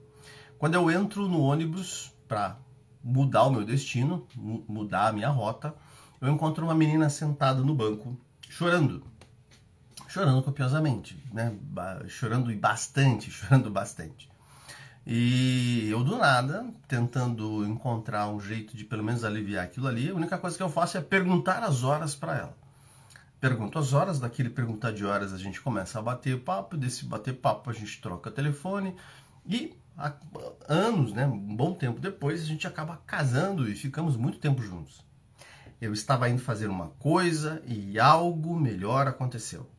Quando 0.58 0.74
eu 0.74 0.90
entro 0.90 1.28
no 1.28 1.40
ônibus 1.40 2.12
para 2.28 2.58
mudar 3.02 3.44
o 3.44 3.50
meu 3.50 3.64
destino, 3.64 4.26
mudar 4.34 5.08
a 5.08 5.12
minha 5.12 5.28
rota, 5.28 5.74
eu 6.20 6.28
encontro 6.28 6.64
uma 6.64 6.74
menina 6.74 7.08
sentada 7.08 7.60
no 7.62 7.74
banco, 7.74 8.18
chorando. 8.48 9.04
Chorando 10.08 10.42
copiosamente, 10.42 11.22
né? 11.32 11.54
Chorando 12.08 12.54
bastante, 12.56 13.30
chorando 13.30 13.70
bastante. 13.70 14.28
E 15.06 15.88
eu 15.88 16.02
do 16.02 16.18
nada, 16.18 16.66
tentando 16.88 17.64
encontrar 17.64 18.28
um 18.28 18.40
jeito 18.40 18.76
de 18.76 18.84
pelo 18.84 19.04
menos 19.04 19.22
aliviar 19.22 19.64
aquilo 19.64 19.86
ali, 19.86 20.10
a 20.10 20.14
única 20.14 20.36
coisa 20.36 20.56
que 20.56 20.62
eu 20.62 20.68
faço 20.68 20.98
é 20.98 21.00
perguntar 21.00 21.62
as 21.62 21.84
horas 21.84 22.16
para 22.16 22.36
ela. 22.36 22.56
Pergunto 23.40 23.78
as 23.78 23.92
horas, 23.92 24.18
daquele 24.18 24.50
perguntar 24.50 24.90
de 24.90 25.04
horas 25.04 25.32
a 25.32 25.38
gente 25.38 25.60
começa 25.60 26.00
a 26.00 26.02
bater 26.02 26.40
papo, 26.40 26.76
desse 26.76 27.04
bater 27.04 27.34
papo 27.34 27.70
a 27.70 27.72
gente 27.72 28.00
troca 28.00 28.32
telefone 28.32 28.96
e 29.48 29.78
há 29.96 30.12
anos, 30.68 31.12
né, 31.12 31.24
um 31.24 31.54
bom 31.54 31.72
tempo 31.72 32.00
depois, 32.00 32.42
a 32.42 32.46
gente 32.46 32.66
acaba 32.66 33.00
casando 33.06 33.70
e 33.70 33.76
ficamos 33.76 34.16
muito 34.16 34.38
tempo 34.38 34.60
juntos. 34.60 35.04
Eu 35.80 35.92
estava 35.92 36.28
indo 36.28 36.42
fazer 36.42 36.66
uma 36.66 36.88
coisa 36.98 37.62
e 37.64 38.00
algo 38.00 38.58
melhor 38.58 39.06
aconteceu. 39.06 39.70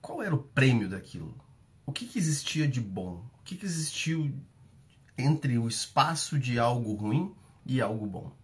Qual 0.00 0.20
era 0.20 0.34
o 0.34 0.42
prêmio 0.42 0.88
daquilo? 0.88 1.36
O 1.84 1.92
que, 1.92 2.04
que 2.04 2.18
existia 2.18 2.66
de 2.66 2.80
bom? 2.80 3.22
Que, 3.46 3.56
que 3.56 3.64
existiu 3.64 4.34
entre 5.16 5.56
o 5.56 5.68
espaço 5.68 6.38
de 6.38 6.58
algo 6.58 6.94
ruim 6.94 7.32
e 7.64 7.80
algo 7.80 8.06
bom? 8.06 8.36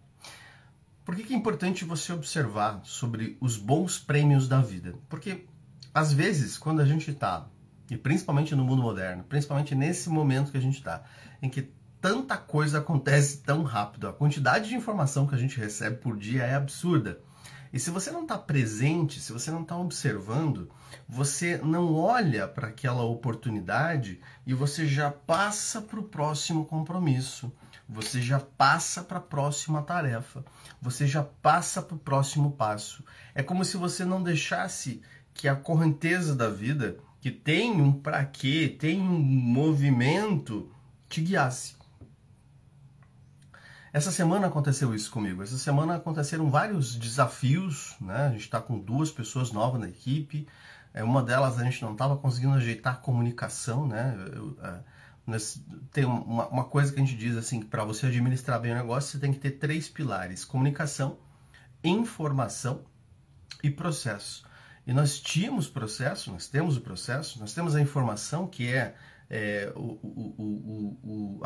Por 1.05 1.15
que, 1.15 1.23
que 1.23 1.33
é 1.33 1.37
importante 1.37 1.83
você 1.83 2.13
observar 2.13 2.81
sobre 2.85 3.37
os 3.41 3.57
bons 3.57 3.99
prêmios 3.99 4.47
da 4.47 4.61
vida? 4.61 4.95
Porque, 5.09 5.45
às 5.93 6.13
vezes, 6.13 6.57
quando 6.57 6.79
a 6.79 6.85
gente 6.85 7.11
está, 7.11 7.47
e 7.91 7.97
principalmente 7.97 8.55
no 8.55 8.63
mundo 8.63 8.81
moderno, 8.81 9.25
principalmente 9.25 9.75
nesse 9.75 10.09
momento 10.09 10.51
que 10.51 10.57
a 10.57 10.61
gente 10.61 10.77
está, 10.77 11.03
em 11.41 11.49
que 11.49 11.69
tanta 11.99 12.37
coisa 12.37 12.79
acontece 12.79 13.39
tão 13.39 13.63
rápido, 13.63 14.07
a 14.07 14.13
quantidade 14.13 14.69
de 14.69 14.75
informação 14.75 15.27
que 15.27 15.35
a 15.35 15.37
gente 15.37 15.59
recebe 15.59 15.97
por 15.97 16.17
dia 16.17 16.43
é 16.43 16.55
absurda. 16.55 17.19
E 17.73 17.79
se 17.79 17.89
você 17.89 18.11
não 18.11 18.21
está 18.21 18.37
presente, 18.37 19.19
se 19.19 19.33
você 19.33 19.49
não 19.49 19.63
está 19.63 19.75
observando, 19.75 20.69
você 21.09 21.57
não 21.57 21.95
olha 21.95 22.47
para 22.47 22.67
aquela 22.67 23.01
oportunidade 23.01 24.21
e 24.45 24.53
você 24.53 24.85
já 24.85 25.09
passa 25.09 25.81
para 25.81 25.99
o 25.99 26.03
próximo 26.03 26.65
compromisso, 26.65 27.51
você 27.89 28.21
já 28.21 28.39
passa 28.39 29.03
para 29.03 29.17
a 29.17 29.21
próxima 29.21 29.81
tarefa, 29.81 30.45
você 30.79 31.07
já 31.07 31.23
passa 31.23 31.81
para 31.81 31.95
o 31.95 31.99
próximo 31.99 32.51
passo. 32.51 33.03
É 33.33 33.41
como 33.41 33.65
se 33.65 33.75
você 33.75 34.05
não 34.05 34.21
deixasse 34.21 35.01
que 35.33 35.47
a 35.47 35.55
correnteza 35.55 36.35
da 36.35 36.49
vida, 36.49 36.99
que 37.19 37.31
tem 37.31 37.81
um 37.81 37.91
para 37.91 38.23
quê, 38.23 38.75
tem 38.79 39.01
um 39.01 39.19
movimento, 39.19 40.71
te 41.09 41.21
guiasse. 41.21 41.75
Essa 43.93 44.11
semana 44.11 44.47
aconteceu 44.47 44.95
isso 44.95 45.11
comigo. 45.11 45.43
Essa 45.43 45.57
semana 45.59 45.97
aconteceram 45.97 46.49
vários 46.49 46.95
desafios, 46.95 47.95
né? 48.01 48.25
A 48.25 48.29
gente 48.31 48.41
está 48.41 48.59
com 48.59 48.79
duas 48.79 49.11
pessoas 49.11 49.51
novas 49.51 49.79
na 49.79 49.87
equipe. 49.87 50.47
É, 50.91 51.03
uma 51.03 51.21
delas 51.21 51.59
a 51.59 51.63
gente 51.63 51.79
não 51.83 51.91
estava 51.91 52.17
conseguindo 52.17 52.55
ajeitar 52.55 52.95
a 52.95 52.97
comunicação, 52.97 53.87
né? 53.87 54.17
Eu, 54.33 54.57
é, 54.63 54.79
tem 55.91 56.05
uma, 56.05 56.47
uma, 56.47 56.63
coisa 56.65 56.91
que 56.91 56.99
a 56.99 57.05
gente 57.05 57.15
diz 57.15 57.37
assim, 57.37 57.61
para 57.61 57.83
você 57.85 58.07
administrar 58.07 58.59
bem 58.59 58.71
o 58.71 58.75
negócio, 58.75 59.11
você 59.11 59.19
tem 59.19 59.31
que 59.31 59.39
ter 59.39 59.51
três 59.51 59.87
pilares: 59.87 60.43
comunicação, 60.43 61.19
informação 61.83 62.83
e 63.63 63.69
processo. 63.69 64.43
E 64.87 64.91
nós 64.91 65.19
tínhamos 65.19 65.69
processo, 65.69 66.31
nós 66.31 66.47
temos 66.47 66.77
o 66.77 66.81
processo, 66.81 67.39
nós 67.39 67.53
temos 67.53 67.75
a 67.75 67.79
informação 67.79 68.47
que 68.47 68.67
é 68.67 68.95
é, 69.29 69.71
o, 69.75 69.99
o, 70.03 70.99
o, 71.03 71.45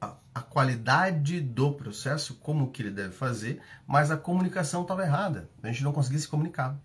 a, 0.00 0.16
a, 0.34 0.40
qualidade 0.42 1.40
do 1.40 1.72
processo, 1.72 2.36
como 2.36 2.70
que 2.70 2.82
ele 2.82 2.90
deve 2.90 3.12
fazer, 3.12 3.60
mas 3.86 4.10
a 4.10 4.16
comunicação 4.16 4.82
estava 4.82 5.02
errada. 5.02 5.48
A 5.62 5.68
gente 5.68 5.82
não 5.82 5.92
conseguia 5.92 6.18
se 6.18 6.28
comunicar. 6.28 6.78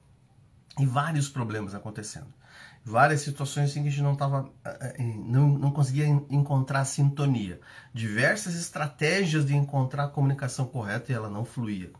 E 0.80 0.86
vários 0.86 1.30
problemas 1.30 1.76
acontecendo. 1.76 2.34
Várias 2.84 3.22
situações 3.22 3.70
assim 3.70 3.84
que 3.84 3.90
a 3.90 3.92
gente 3.92 4.02
não, 4.02 4.16
tava, 4.16 4.50
é, 4.64 4.96
é, 4.98 5.04
não, 5.04 5.50
não 5.50 5.72
conseguia 5.72 6.08
encontrar 6.08 6.86
sintonia. 6.86 7.60
Diversas 7.94 8.56
estratégias 8.56 9.46
de 9.46 9.56
encontrar 9.56 10.06
a 10.06 10.10
comunicação 10.10 10.66
correta 10.66 11.12
e 11.12 11.16
ela 11.16 11.30
não 11.30 11.44
fluía. 11.44 11.92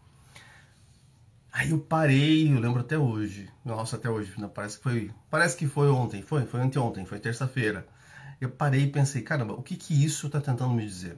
Aí 1.52 1.72
eu 1.72 1.80
parei, 1.80 2.52
eu 2.52 2.60
lembro 2.60 2.80
até 2.80 2.98
hoje. 2.98 3.50
Nossa, 3.66 3.98
até 3.98 4.10
hoje. 4.10 4.34
Parece 4.54 4.78
que 4.78 4.84
foi. 4.84 5.12
Parece 5.30 5.58
que 5.58 5.68
foi 5.68 5.90
ontem. 5.90 6.22
Foi, 6.22 6.46
foi 6.46 6.62
anteontem, 6.62 7.06
foi 7.06 7.20
terça-feira 7.20 7.86
eu 8.40 8.50
parei 8.50 8.84
e 8.84 8.92
pensei, 8.92 9.22
caramba, 9.22 9.54
o 9.54 9.62
que 9.62 9.76
que 9.76 10.04
isso 10.04 10.28
está 10.28 10.40
tentando 10.40 10.74
me 10.74 10.86
dizer? 10.86 11.18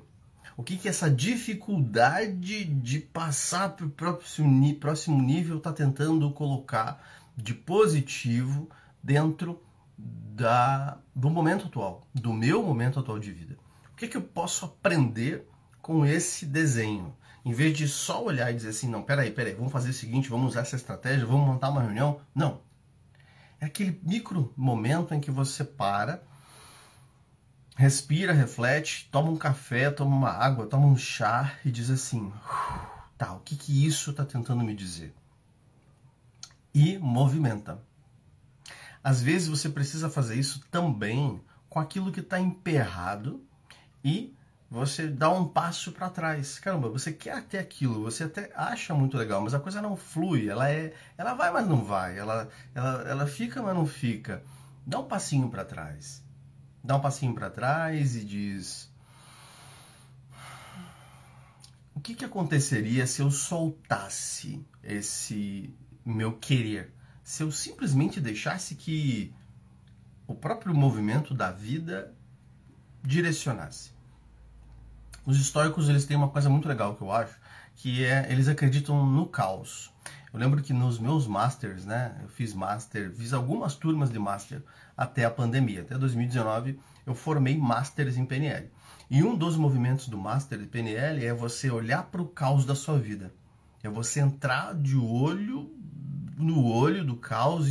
O 0.58 0.64
que 0.64 0.78
que 0.78 0.90
essa 0.90 1.10
dificuldade 1.10 2.66
de 2.66 3.00
passar 3.00 3.70
para 3.70 3.86
o 3.86 3.90
próximo, 3.90 5.22
nível 5.22 5.58
está 5.58 5.72
tentando 5.72 6.32
colocar 6.32 7.02
de 7.36 7.54
positivo 7.54 8.70
dentro 9.02 9.62
da, 9.98 10.98
do 11.16 11.30
momento 11.30 11.68
atual, 11.68 12.08
do 12.14 12.34
meu 12.34 12.64
momento 12.64 13.00
atual 13.00 13.18
de 13.18 13.32
vida? 13.32 13.58
O 13.94 13.96
que 13.96 14.08
que 14.08 14.18
eu 14.18 14.22
posso 14.22 14.66
aprender 14.66 15.48
com 15.82 16.06
esse 16.06 16.46
desenho? 16.46 17.16
Em 17.44 17.54
vez 17.54 17.76
de 17.76 17.88
só 17.88 18.24
olhar 18.24 18.52
e 18.52 18.56
dizer 18.56 18.70
assim, 18.70 18.90
não, 18.90 19.02
peraí, 19.02 19.32
peraí, 19.32 19.54
vamos 19.54 19.72
fazer 19.72 19.90
o 19.92 19.94
seguinte, 19.94 20.30
vamos 20.30 20.52
usar 20.52 20.62
essa 20.62 20.76
estratégia, 20.76 21.26
vamos 21.26 21.48
montar 21.48 21.70
uma 21.70 21.82
reunião. 21.82 22.20
Não. 22.36 22.62
É 23.60 23.66
aquele 23.66 24.00
micro 24.04 24.54
momento 24.56 25.14
em 25.14 25.20
que 25.20 25.32
você 25.32 25.64
para 25.64 26.22
respira, 27.82 28.32
reflete, 28.32 29.10
toma 29.12 29.32
um 29.32 29.36
café, 29.36 29.90
toma 29.90 30.16
uma 30.16 30.30
água, 30.30 30.68
toma 30.68 30.86
um 30.86 30.96
chá 30.96 31.58
e 31.66 31.72
diz 31.72 31.90
assim: 31.90 32.32
tá, 33.18 33.34
o 33.34 33.40
que, 33.40 33.56
que 33.56 33.86
isso 33.86 34.12
está 34.12 34.24
tentando 34.24 34.64
me 34.64 34.76
dizer? 34.76 35.16
E 36.72 37.00
movimenta. 37.00 37.82
Às 39.04 39.24
vezes 39.24 39.48
você 39.48 39.68
precisa 39.68 40.12
fazer 40.12 40.36
isso 40.36 40.64
também 40.70 41.42
com 41.68 41.80
aquilo 41.80 42.12
que 42.12 42.20
está 42.20 42.40
emperrado 42.40 43.44
e 44.06 44.36
você 44.70 45.08
dá 45.08 45.32
um 45.32 45.48
passo 45.48 45.92
para 45.92 46.08
trás. 46.08 46.60
Caramba, 46.60 46.88
você 46.88 47.12
quer 47.12 47.42
ter 47.46 47.58
aquilo, 47.58 48.04
você 48.04 48.26
até 48.26 48.52
acha 48.56 48.94
muito 48.94 49.18
legal, 49.18 49.42
mas 49.42 49.56
a 49.56 49.60
coisa 49.60 49.82
não 49.82 49.98
flui, 49.98 50.48
ela 50.48 50.70
é, 50.70 50.94
ela 51.18 51.34
vai, 51.34 51.50
mas 51.50 51.68
não 51.68 51.84
vai, 51.84 52.16
ela, 52.20 52.48
ela, 52.76 53.10
ela 53.10 53.26
fica, 53.26 53.60
mas 53.64 53.74
não 53.74 53.88
fica. 53.88 54.44
Dá 54.86 55.00
um 55.00 55.08
passinho 55.08 55.50
para 55.50 55.66
trás 55.66 56.24
dá 56.84 56.96
um 56.96 57.02
passinho 57.02 57.34
para 57.34 57.50
trás 57.50 58.16
e 58.16 58.26
diz: 58.26 58.92
O 61.94 62.00
que, 62.00 62.16
que 62.16 62.26
aconteceria 62.26 63.06
se 63.06 63.22
eu 63.22 63.30
soltasse 63.30 64.66
esse 64.84 65.74
meu 66.06 66.34
querer? 66.34 66.94
Se 67.24 67.44
eu 67.44 67.52
simplesmente 67.52 68.20
deixasse 68.20 68.76
que 68.76 69.34
o 70.28 70.34
próprio 70.34 70.74
movimento 70.74 71.34
da 71.34 71.52
vida 71.52 72.14
direcionasse? 73.04 73.92
Os 75.24 75.40
históricos 75.40 75.88
eles 75.88 76.06
têm 76.06 76.18
uma 76.18 76.30
coisa 76.30 76.50
muito 76.50 76.68
legal 76.68 76.96
que 76.96 77.04
eu 77.04 77.12
acho, 77.12 77.36
que 77.76 78.04
é 78.04 78.32
eles 78.32 78.48
acreditam 78.48 79.06
no 79.06 79.28
caos. 79.28 79.94
Eu 80.34 80.40
lembro 80.40 80.62
que 80.62 80.74
nos 80.74 80.98
meus 80.98 81.28
masters, 81.28 81.86
né, 81.86 82.18
eu 82.22 82.30
fiz 82.30 82.54
master, 82.54 83.12
fiz 83.12 83.34
algumas 83.34 83.76
turmas 83.76 84.10
de 84.10 84.18
master 84.18 84.64
até 85.02 85.26
a 85.26 85.32
pandemia. 85.32 85.82
Até 85.82 85.98
2019 85.98 86.80
eu 87.08 87.16
formei 87.16 87.58
Masters 87.58 88.18
em 88.18 88.26
PNL. 88.26 88.70
E 89.10 89.24
um 89.24 89.36
dos 89.36 89.58
movimentos 89.58 90.08
do 90.08 90.16
Master 90.16 90.60
de 90.60 90.68
PNL 90.68 91.26
é 91.26 91.34
você 91.34 91.72
olhar 91.72 92.04
para 92.04 92.22
o 92.22 92.28
caos 92.28 92.66
da 92.66 92.76
sua 92.76 93.00
vida. 93.00 93.34
É 93.82 93.90
você 93.90 94.20
entrar 94.20 94.76
de 94.76 94.96
olho 94.96 95.76
no 96.38 96.66
olho 96.66 97.04
do 97.04 97.16
caos, 97.16 97.70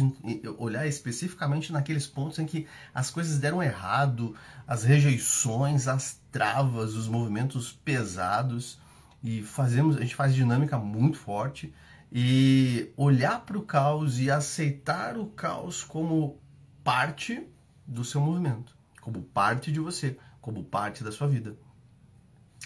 olhar 0.58 0.86
especificamente 0.88 1.72
naqueles 1.72 2.06
pontos 2.06 2.38
em 2.40 2.46
que 2.46 2.66
as 2.92 3.10
coisas 3.10 3.38
deram 3.38 3.62
errado, 3.62 4.34
as 4.66 4.82
rejeições, 4.82 5.86
as 5.86 6.20
travas, 6.32 6.94
os 6.94 7.06
movimentos 7.06 7.72
pesados 7.72 8.78
e 9.22 9.42
fazemos, 9.42 9.96
a 9.96 10.00
gente 10.00 10.16
faz 10.16 10.34
dinâmica 10.34 10.78
muito 10.78 11.16
forte 11.16 11.72
e 12.12 12.90
olhar 12.96 13.40
para 13.40 13.56
o 13.56 13.62
caos 13.62 14.18
e 14.18 14.30
aceitar 14.30 15.16
o 15.16 15.26
caos 15.26 15.84
como 15.84 16.40
parte 16.82 17.46
do 17.86 18.04
seu 18.04 18.20
movimento, 18.20 18.76
como 19.00 19.22
parte 19.22 19.72
de 19.72 19.80
você, 19.80 20.16
como 20.40 20.64
parte 20.64 21.02
da 21.04 21.12
sua 21.12 21.26
vida. 21.26 21.56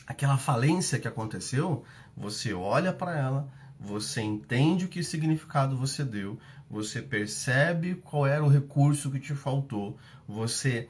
Aquela 0.06 0.36
falência 0.36 0.98
que 0.98 1.08
aconteceu, 1.08 1.84
você 2.16 2.52
olha 2.52 2.92
para 2.92 3.16
ela, 3.16 3.48
você 3.78 4.20
entende 4.20 4.84
o 4.84 4.88
que 4.88 5.02
significado 5.02 5.76
você 5.76 6.04
deu, 6.04 6.38
você 6.68 7.00
percebe 7.00 7.96
qual 7.96 8.26
era 8.26 8.44
o 8.44 8.48
recurso 8.48 9.10
que 9.10 9.20
te 9.20 9.34
faltou, 9.34 9.98
você 10.26 10.88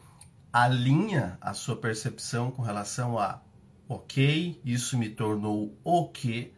alinha 0.52 1.37
a 1.40 1.52
sua 1.52 1.76
percepção 1.76 2.50
com 2.50 2.62
relação 2.62 3.19
a 3.19 3.40
ok, 3.88 4.61
isso 4.64 4.97
me 4.97 5.11
tornou 5.11 5.76
o 5.83 6.09
que, 6.09 6.52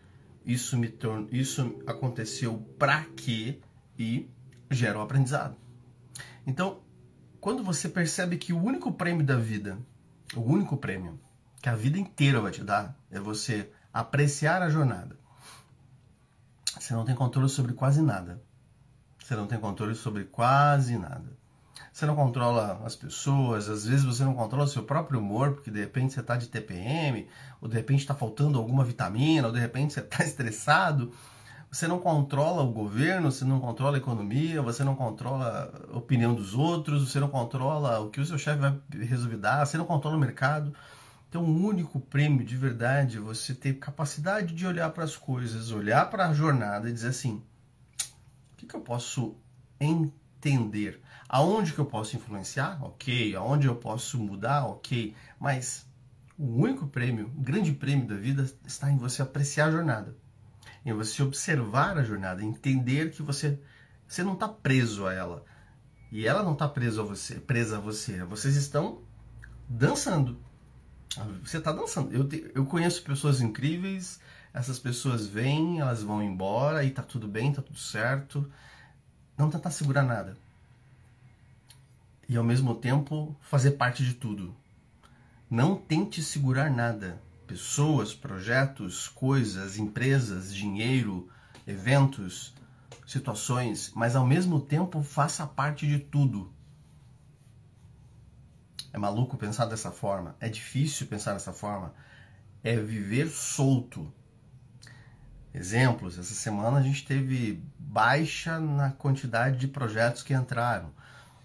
isso 0.45 0.77
me 0.77 0.89
tornou, 0.89 1.29
isso 1.33 1.81
aconteceu 1.87 2.59
para 2.79 3.05
quê 3.17 3.59
e 3.99 4.29
gera 4.71 4.99
o 4.99 5.01
um 5.01 5.05
aprendizado. 5.05 5.57
Então, 6.47 6.81
quando 7.41 7.63
você 7.65 7.89
percebe 7.89 8.37
que 8.37 8.53
o 8.53 8.63
único 8.63 8.93
prêmio 8.93 9.25
da 9.25 9.37
vida, 9.37 9.79
o 10.35 10.41
único 10.41 10.77
prêmio 10.77 11.21
que 11.61 11.69
a 11.69 11.75
vida 11.75 11.99
inteira 11.99 12.41
vai 12.41 12.53
te 12.53 12.63
dar 12.63 12.97
é 13.11 13.19
você 13.19 13.71
apreciar 13.93 14.63
a 14.63 14.71
jornada. 14.71 15.19
Você 16.79 16.95
não 16.95 17.05
tem 17.05 17.15
controle 17.15 17.49
sobre 17.49 17.73
quase 17.73 18.01
nada. 18.01 18.43
Você 19.19 19.35
não 19.35 19.47
tem 19.47 19.59
controle 19.59 19.95
sobre 19.95 20.25
quase 20.25 20.97
nada. 20.97 21.37
Você 21.93 22.05
não 22.07 22.15
controla 22.15 22.83
as 22.85 22.95
pessoas, 22.95 23.69
às 23.69 23.87
vezes 23.87 24.05
você 24.05 24.23
não 24.23 24.35
controla 24.35 24.65
o 24.65 24.69
seu 24.69 24.83
próprio 24.83 25.19
humor, 25.19 25.53
porque 25.55 25.71
de 25.71 25.81
repente 25.81 26.13
você 26.13 26.21
está 26.21 26.37
de 26.37 26.47
TPM, 26.47 27.27
ou 27.61 27.69
de 27.69 27.75
repente 27.75 28.01
está 28.01 28.15
faltando 28.15 28.59
alguma 28.59 28.85
vitamina, 28.85 29.49
ou 29.49 29.53
de 29.53 29.59
repente 29.59 29.95
você 29.95 30.01
está 30.01 30.23
estressado. 30.23 31.11
Você 31.71 31.87
não 31.87 31.99
controla 31.99 32.63
o 32.63 32.73
governo, 32.73 33.31
você 33.31 33.45
não 33.45 33.61
controla 33.61 33.97
a 33.97 33.99
economia, 33.99 34.63
você 34.63 34.83
não 34.83 34.95
controla 34.95 35.87
a 35.93 35.97
opinião 35.97 36.35
dos 36.35 36.55
outros, 36.55 37.11
você 37.11 37.21
não 37.21 37.29
controla 37.29 38.01
o 38.01 38.09
que 38.09 38.21
o 38.21 38.25
seu 38.25 38.39
chefe 38.39 38.61
vai 38.61 38.79
resolver 38.93 39.37
dar, 39.37 39.67
você 39.67 39.77
não 39.77 39.85
controla 39.85 40.17
o 40.17 40.21
mercado. 40.21 40.73
Então, 41.29 41.43
o 41.43 41.67
único 41.67 42.01
prêmio 42.01 42.45
de 42.45 42.57
verdade 42.57 43.19
é 43.19 43.21
você 43.21 43.53
ter 43.55 43.75
capacidade 43.75 44.55
de 44.55 44.67
olhar 44.67 44.91
para 44.91 45.05
as 45.05 45.17
coisas, 45.17 45.71
olhar 45.71 46.09
para 46.09 46.29
a 46.29 46.33
jornada 46.33 46.89
e 46.89 46.93
dizer 46.93 47.09
assim: 47.09 47.43
o 48.53 48.57
que, 48.57 48.67
que 48.67 48.75
eu 48.75 48.81
posso 48.81 49.37
entender? 49.79 51.03
Aonde 51.29 51.73
que 51.73 51.79
eu 51.79 51.85
posso 51.85 52.17
influenciar? 52.17 52.83
Ok. 52.83 53.35
Aonde 53.35 53.67
eu 53.67 53.75
posso 53.75 54.19
mudar? 54.19 54.67
Ok. 54.67 55.15
Mas 55.39 55.85
o 56.39 56.45
único 56.45 56.87
prêmio, 56.87 57.27
o 57.37 57.41
grande 57.41 57.73
prêmio 57.73 58.07
da 58.07 58.15
vida 58.15 58.51
está 58.65 58.91
em 58.91 58.97
você 58.97 59.21
apreciar 59.23 59.67
a 59.67 59.73
jornada, 59.73 60.17
em 60.87 60.95
você 60.95 61.23
observar 61.23 61.99
a 61.99 62.03
jornada, 62.03 62.43
entender 62.43 63.11
que 63.11 63.21
você, 63.21 63.61
você 64.09 64.23
não 64.23 64.33
está 64.33 64.49
preso 64.49 65.07
a 65.07 65.13
ela 65.13 65.45
e 66.11 66.27
ela 66.27 66.43
não 66.43 66.55
está 66.55 66.67
presa 66.67 67.03
a 67.03 67.05
você, 67.05 67.35
presa 67.35 67.77
a 67.77 67.81
você. 67.81 68.25
Vocês 68.25 68.57
estão 68.57 69.03
dançando. 69.69 70.41
Você 71.43 71.59
está 71.59 71.73
dançando. 71.73 72.11
Eu, 72.15 72.27
te, 72.27 72.51
eu 72.55 72.65
conheço 72.65 73.03
pessoas 73.03 73.43
incríveis. 73.43 74.21
Essas 74.55 74.79
pessoas 74.79 75.27
vêm, 75.27 75.81
elas 75.81 76.03
vão 76.03 76.23
embora 76.23 76.83
e 76.85 76.91
tá 76.91 77.03
tudo 77.03 77.29
bem, 77.29 77.53
tá 77.53 77.61
tudo 77.61 77.79
certo. 77.79 78.51
Não 79.37 79.51
tentar 79.51 79.71
segurar 79.71 80.03
nada 80.03 80.37
e 82.29 82.37
ao 82.37 82.45
mesmo 82.45 82.75
tempo 82.75 83.37
fazer 83.41 83.73
parte 83.73 84.05
de 84.05 84.15
tudo. 84.15 84.55
Não 85.49 85.77
tente 85.77 86.23
segurar 86.23 86.71
nada. 86.71 87.21
Pessoas, 87.47 88.15
projetos, 88.15 89.09
coisas, 89.09 89.79
empresas, 89.79 90.55
dinheiro, 90.55 91.29
eventos, 91.67 92.53
situações, 93.07 93.93
mas 93.95 94.17
ao 94.17 94.27
mesmo 94.27 94.61
tempo 94.61 95.03
faça 95.03 95.47
parte 95.47 95.87
de 95.87 95.99
tudo. 95.99 96.53
É 98.93 98.99
maluco 98.99 99.37
pensar 99.37 99.67
dessa 99.67 99.91
forma, 99.91 100.35
é 100.41 100.49
difícil 100.49 101.07
pensar 101.07 101.35
dessa 101.35 101.53
forma. 101.53 101.95
É 102.65 102.77
viver 102.77 103.29
solto. 103.29 104.13
Exemplos, 105.55 106.19
essa 106.19 106.35
semana 106.35 106.79
a 106.79 106.83
gente 106.83 107.07
teve 107.07 107.63
baixa 107.79 108.59
na 108.59 108.91
quantidade 108.91 109.57
de 109.59 109.69
projetos 109.69 110.23
que 110.23 110.35
entraram 110.35 110.93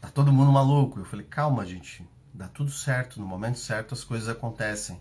tá 0.01 0.09
todo 0.09 0.33
mundo 0.33 0.51
maluco. 0.51 0.99
Eu 0.99 1.05
falei, 1.05 1.25
calma, 1.25 1.65
gente, 1.65 2.05
dá 2.33 2.47
tudo 2.47 2.71
certo, 2.71 3.19
no 3.19 3.25
momento 3.25 3.59
certo 3.59 3.93
as 3.93 4.03
coisas 4.03 4.27
acontecem. 4.27 4.99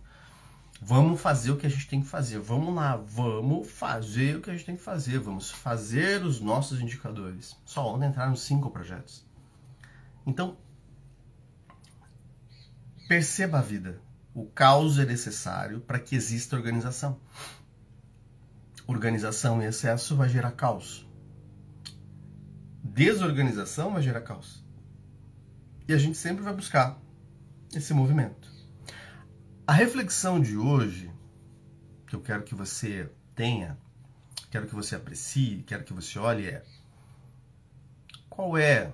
Vamos 0.83 1.21
fazer 1.21 1.51
o 1.51 1.59
que 1.59 1.67
a 1.67 1.71
gente 1.71 1.87
tem 1.87 2.01
que 2.01 2.09
fazer. 2.09 2.39
Vamos 2.39 2.75
lá, 2.75 2.97
vamos 2.97 3.71
fazer 3.71 4.37
o 4.37 4.41
que 4.41 4.51
a 4.51 4.55
gente 4.55 4.65
tem 4.65 4.77
que 4.77 4.83
fazer. 4.83 5.19
Vamos 5.19 5.51
fazer 5.51 6.25
os 6.25 6.41
nossos 6.41 6.81
indicadores. 6.81 7.55
Só 7.67 7.95
ontem 7.95 8.09
entraram 8.09 8.35
cinco 8.35 8.71
projetos. 8.71 9.27
Então, 10.27 10.57
perceba 13.07 13.59
a 13.59 13.63
vida. 13.63 14.01
O 14.35 14.47
caos 14.47 14.99
é 14.99 15.05
necessário 15.05 15.81
para 15.81 15.99
que 15.99 16.17
exista 16.17 16.57
organização. 16.57 17.21
Organização 18.87 19.63
em 19.63 19.67
excesso 19.67 20.17
vai 20.17 20.29
gerar 20.31 20.53
caos. 20.53 21.07
Desorganização 22.83 23.93
vai 23.93 24.03
gerar 24.03 24.23
caos. 24.23 24.65
E 25.87 25.93
a 25.93 25.99
gente 25.99 26.17
sempre 26.17 26.43
vai 26.43 26.55
buscar 26.55 26.99
esse 27.75 27.93
movimento. 27.93 28.50
A 29.71 29.73
reflexão 29.73 30.41
de 30.41 30.57
hoje, 30.57 31.09
que 32.05 32.17
eu 32.17 32.21
quero 32.21 32.43
que 32.43 32.57
você 32.57 33.09
tenha, 33.37 33.79
quero 34.51 34.67
que 34.67 34.75
você 34.75 34.97
aprecie, 34.97 35.63
quero 35.65 35.85
que 35.85 35.93
você 35.93 36.19
olhe, 36.19 36.49
é 36.49 36.65
qual 38.29 38.59
é 38.59 38.91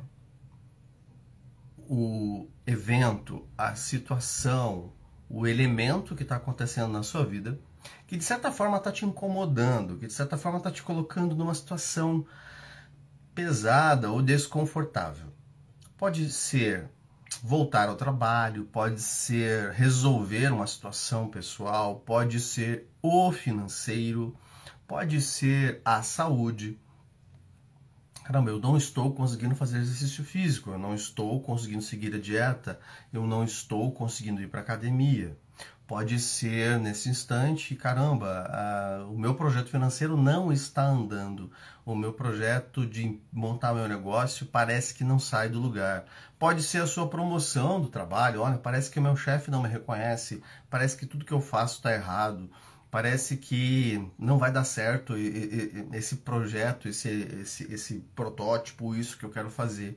o 1.79 2.47
evento, 2.67 3.49
a 3.57 3.75
situação, 3.75 4.93
o 5.31 5.47
elemento 5.47 6.15
que 6.15 6.25
está 6.25 6.37
acontecendo 6.37 6.93
na 6.93 7.03
sua 7.03 7.25
vida 7.25 7.59
que 8.07 8.19
de 8.19 8.25
certa 8.25 8.53
forma 8.53 8.77
está 8.77 8.93
te 8.93 9.07
incomodando, 9.07 9.97
que 9.97 10.07
de 10.07 10.13
certa 10.13 10.37
forma 10.37 10.59
está 10.59 10.71
te 10.71 10.83
colocando 10.83 11.35
numa 11.35 11.55
situação 11.55 12.27
pesada 13.35 14.11
ou 14.11 14.21
desconfortável. 14.21 15.33
Pode 15.97 16.31
ser 16.31 16.91
voltar 17.43 17.89
ao 17.89 17.97
trabalho, 17.97 18.65
pode 18.65 19.01
ser 19.01 19.73
resolver 19.73 20.53
uma 20.53 20.67
situação 20.67 21.29
pessoal, 21.29 22.01
pode 22.01 22.41
ser 22.41 22.89
o 23.03 23.31
financeiro, 23.33 24.37
pode 24.87 25.21
ser 25.21 25.81
a 25.85 26.03
saúde. 26.03 26.79
Caramba, 28.25 28.51
eu 28.51 28.59
não 28.59 28.77
estou 28.77 29.13
conseguindo 29.13 29.55
fazer 29.55 29.79
exercício 29.79 30.25
físico, 30.25 30.71
eu 30.71 30.79
não 30.79 30.95
estou 30.95 31.41
conseguindo 31.41 31.83
seguir 31.83 32.13
a 32.15 32.19
dieta, 32.19 32.81
eu 33.13 33.25
não 33.27 33.45
estou 33.45 33.93
conseguindo 33.93 34.43
ir 34.43 34.49
para 34.49 34.61
academia. 34.61 35.39
Pode 35.87 36.19
ser 36.19 36.81
nesse 36.81 37.09
instante, 37.09 37.77
caramba, 37.77 39.07
o 39.09 39.17
meu 39.17 39.37
projeto 39.37 39.71
financeiro 39.71 40.17
não 40.17 40.53
está 40.53 40.85
andando, 40.85 41.49
o 41.85 41.95
meu 41.95 42.13
projeto 42.13 42.85
de 42.85 43.21
montar 43.33 43.73
meu 43.73 43.87
negócio 43.87 44.47
parece 44.47 44.93
que 44.93 45.05
não 45.05 45.21
sai 45.21 45.49
do 45.49 45.61
lugar. 45.61 46.05
Pode 46.41 46.65
ser 46.65 46.83
a 46.83 46.89
sua 46.89 47.09
promoção 47.09 47.81
do 47.81 47.89
trabalho, 47.89 48.41
olha, 48.41 48.59
parece 48.59 48.91
que 48.91 48.99
o 48.99 49.03
meu 49.03 49.15
chefe 49.15 49.49
não 49.49 49.63
me 49.63 49.69
reconhece, 49.69 50.43
parece 50.69 50.97
que 50.97 51.07
tudo 51.07 51.25
que 51.25 51.33
eu 51.33 51.41
faço 51.41 51.77
está 51.77 51.93
errado, 51.93 52.51
parece 52.91 53.37
que 53.37 54.11
não 54.19 54.39
vai 54.39 54.51
dar 54.51 54.65
certo 54.65 55.15
esse 55.93 56.17
projeto, 56.17 56.89
esse, 56.89 57.09
esse, 57.41 57.73
esse 57.73 57.99
protótipo, 58.17 58.93
isso 58.97 59.17
que 59.17 59.25
eu 59.25 59.31
quero 59.31 59.51
fazer 59.51 59.97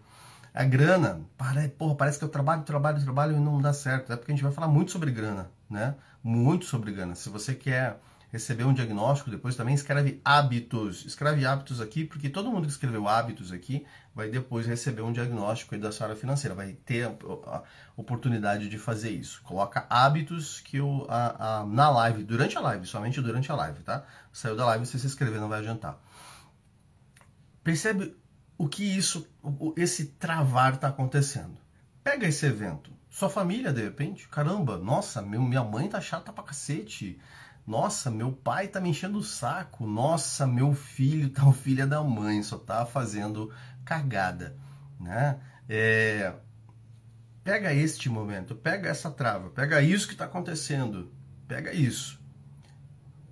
a 0.53 0.63
grana, 0.63 1.21
para, 1.37 1.67
porra, 1.69 1.95
parece 1.95 2.17
que 2.17 2.25
eu 2.25 2.29
trabalho, 2.29 2.63
trabalho, 2.63 3.01
trabalho 3.01 3.37
e 3.37 3.39
não 3.39 3.61
dá 3.61 3.73
certo. 3.73 4.11
É 4.11 4.15
porque 4.15 4.31
a 4.31 4.35
gente 4.35 4.43
vai 4.43 4.51
falar 4.51 4.67
muito 4.67 4.91
sobre 4.91 5.11
grana, 5.11 5.49
né? 5.69 5.95
Muito 6.23 6.65
sobre 6.65 6.91
grana. 6.91 7.15
Se 7.15 7.29
você 7.29 7.53
quer 7.53 7.99
receber 8.31 8.63
um 8.63 8.73
diagnóstico, 8.73 9.29
depois 9.29 9.55
também 9.55 9.73
escreve 9.73 10.21
hábitos. 10.23 11.05
Escreve 11.05 11.45
hábitos 11.45 11.81
aqui, 11.81 12.05
porque 12.05 12.29
todo 12.29 12.51
mundo 12.51 12.65
que 12.65 12.71
escreveu 12.71 13.07
hábitos 13.07 13.51
aqui 13.51 13.85
vai 14.13 14.29
depois 14.29 14.65
receber 14.65 15.01
um 15.01 15.11
diagnóstico 15.11 15.77
da 15.77 15.91
sua 15.91 16.07
área 16.07 16.15
financeira, 16.15 16.55
vai 16.55 16.73
ter 16.73 17.07
a, 17.07 17.63
oportunidade 17.95 18.69
de 18.69 18.77
fazer 18.77 19.11
isso. 19.11 19.41
Coloca 19.43 19.85
hábitos 19.89 20.61
que 20.61 20.77
eu, 20.77 21.05
a, 21.09 21.61
a, 21.61 21.65
na 21.65 21.89
live, 21.89 22.23
durante 22.23 22.57
a 22.57 22.61
live, 22.61 22.85
somente 22.85 23.21
durante 23.21 23.51
a 23.51 23.55
live, 23.55 23.81
tá? 23.81 24.03
Saiu 24.31 24.55
da 24.55 24.65
live, 24.65 24.85
se 24.85 24.99
se 24.99 25.07
inscrever 25.07 25.39
não 25.39 25.49
vai 25.49 25.59
adiantar. 25.59 25.97
Percebe 27.63 28.15
o 28.59 28.67
que 28.67 28.83
isso, 28.83 29.25
esse 29.77 30.05
travar 30.05 30.73
está 30.73 30.89
acontecendo. 30.89 31.57
Pega 32.03 32.27
esse 32.27 32.45
evento, 32.45 32.91
sua 33.09 33.29
família 33.29 33.71
de 33.71 33.81
repente, 33.81 34.27
caramba, 34.27 34.77
nossa, 34.77 35.21
meu, 35.21 35.41
minha 35.41 35.63
mãe 35.63 35.87
tá 35.87 36.01
chata 36.01 36.33
pra 36.33 36.43
cacete. 36.43 37.17
Nossa, 37.65 38.11
meu 38.11 38.33
pai 38.33 38.67
tá 38.67 38.81
me 38.81 38.89
enchendo 38.89 39.19
o 39.19 39.23
saco. 39.23 39.87
Nossa, 39.87 40.45
meu 40.45 40.73
filho 40.73 41.29
tá 41.29 41.45
o 41.47 41.53
filho 41.53 41.87
da 41.87 42.03
mãe, 42.03 42.43
só 42.43 42.57
tá 42.57 42.85
fazendo 42.85 43.49
cagada, 43.85 44.57
né? 44.99 45.39
É, 45.69 46.33
pega 47.43 47.73
este 47.73 48.09
momento, 48.09 48.55
pega 48.55 48.89
essa 48.89 49.09
trava, 49.09 49.49
pega 49.51 49.81
isso 49.81 50.05
que 50.05 50.13
está 50.13 50.25
acontecendo, 50.25 51.11
pega 51.47 51.73
isso 51.73 52.19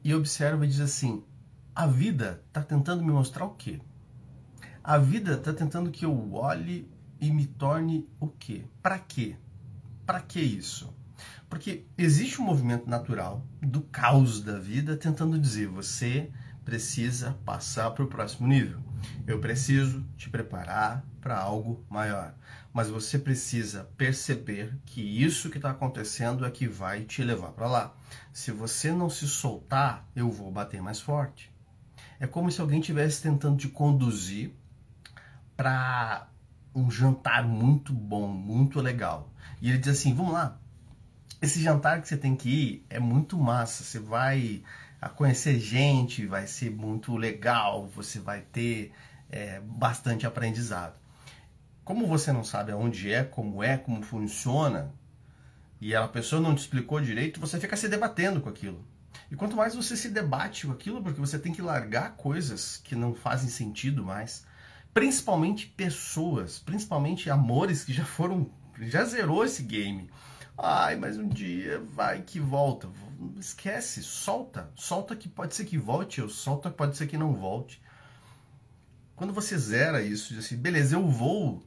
e 0.08 0.16
observa 0.16 0.64
e 0.64 0.70
diz 0.70 0.80
assim: 0.80 1.22
a 1.76 1.86
vida 1.86 2.42
está 2.48 2.64
tentando 2.64 3.04
me 3.04 3.12
mostrar 3.12 3.44
o 3.44 3.56
quê? 3.56 3.82
A 4.88 4.98
vida 4.98 5.34
está 5.34 5.52
tentando 5.52 5.92
que 5.92 6.06
eu 6.06 6.34
olhe 6.34 6.90
e 7.20 7.30
me 7.30 7.46
torne 7.46 8.08
o 8.22 8.30
quê? 8.30 8.64
Para 8.82 8.98
quê? 8.98 9.36
Para 10.06 10.22
que 10.22 10.40
isso? 10.40 10.96
Porque 11.50 11.84
existe 11.98 12.42
um 12.42 12.46
movimento 12.46 12.90
natural 12.90 13.46
do 13.62 13.82
caos 13.82 14.40
da 14.40 14.58
vida 14.58 14.96
tentando 14.96 15.38
dizer 15.38 15.68
você 15.68 16.32
precisa 16.64 17.38
passar 17.44 17.92
para 17.92 18.06
o 18.06 18.08
próximo 18.08 18.48
nível. 18.48 18.80
Eu 19.28 19.42
preciso 19.42 20.06
te 20.16 20.30
preparar 20.30 21.06
para 21.20 21.38
algo 21.38 21.86
maior. 21.90 22.34
Mas 22.72 22.88
você 22.90 23.20
precisa 23.20 23.90
perceber 23.98 24.74
que 24.86 25.02
isso 25.02 25.50
que 25.50 25.58
está 25.58 25.72
acontecendo 25.72 26.46
é 26.46 26.50
que 26.50 26.66
vai 26.66 27.04
te 27.04 27.22
levar 27.22 27.52
para 27.52 27.68
lá. 27.68 27.94
Se 28.32 28.54
você 28.54 28.94
não 28.94 29.10
se 29.10 29.28
soltar, 29.28 30.08
eu 30.16 30.32
vou 30.32 30.50
bater 30.50 30.82
mais 30.82 31.02
forte. 31.02 31.54
É 32.22 32.26
como 32.26 32.50
se 32.50 32.62
alguém 32.62 32.80
estivesse 32.80 33.22
tentando 33.22 33.58
te 33.58 33.68
conduzir 33.68 34.56
para 35.58 36.30
um 36.74 36.90
jantar 36.90 37.44
muito 37.44 37.92
bom, 37.92 38.28
muito 38.28 38.80
legal. 38.80 39.30
E 39.62 39.70
ele 39.70 39.80
diz 39.80 39.90
assim: 39.90 40.14
vamos 40.14 40.32
lá, 40.32 40.58
esse 41.42 41.62
jantar 41.62 42.02
que 42.02 42.08
você 42.08 42.16
tem 42.16 42.36
que 42.36 42.50
ir 42.50 42.86
é 42.90 43.00
muito 43.00 43.38
massa. 43.38 43.84
Você 43.84 44.00
vai 44.00 44.64
a 45.02 45.10
conhecer 45.10 45.60
gente, 45.60 46.26
vai 46.26 46.48
ser 46.48 46.72
muito 46.72 47.16
legal, 47.16 47.88
você 47.88 48.20
vai 48.20 48.42
ter 48.42 48.92
é, 49.30 49.60
bastante 49.60 50.26
aprendizado. 50.26 50.96
Como 51.84 52.08
você 52.08 52.32
não 52.32 52.44
sabe 52.44 52.72
aonde 52.72 53.12
é, 53.12 53.24
como 53.24 53.64
é, 53.64 53.78
como 53.78 54.02
funciona, 54.02 54.92
e 55.80 55.96
a 55.96 56.08
pessoa 56.08 56.42
não 56.42 56.56
te 56.56 56.60
explicou 56.60 57.00
direito, 57.00 57.40
você 57.40 57.60
fica 57.60 57.78
se 57.78 57.88
debatendo 57.88 58.42
com 58.42 58.50
aquilo. 58.50 58.84
E 59.30 59.36
quanto 59.36 59.56
mais 59.56 59.76
você 59.76 59.96
se 59.96 60.10
debate 60.10 60.66
com 60.66 60.74
aquilo, 60.74 61.04
porque 61.04 61.20
você 61.20 61.38
tem 61.38 61.54
que 61.54 61.62
largar 61.62 62.16
coisas 62.16 62.78
que 62.78 62.96
não 62.96 63.14
fazem 63.14 63.50
sentido 63.50 64.04
mais, 64.04 64.46
principalmente 64.98 65.68
pessoas, 65.68 66.58
principalmente 66.58 67.30
amores 67.30 67.84
que 67.84 67.94
já 67.94 68.04
foram, 68.04 68.50
já 68.82 69.06
zerou 69.06 69.46
esse 69.46 69.62
game. 69.62 70.10
Ai, 70.58 70.96
mas 70.96 71.20
um 71.20 71.28
dia 71.28 71.80
vai 71.94 72.24
que 72.24 72.40
volta. 72.40 72.90
Esquece, 73.38 74.02
solta. 74.02 74.72
Solta 74.74 75.16
que 75.16 75.30
pode 75.30 75.54
ser 75.54 75.66
que 75.66 75.78
volte, 75.78 76.20
ou 76.20 76.28
solta 76.28 76.72
que 76.72 76.78
pode 76.78 76.98
ser 76.98 77.06
que 77.06 77.16
não 77.16 77.36
volte. 77.36 77.80
Quando 79.16 79.32
você 79.32 79.56
zera 79.56 80.02
isso, 80.02 80.34
diz 80.34 80.44
assim, 80.44 80.58
beleza, 80.58 80.96
eu 80.96 81.08
vou 81.08 81.64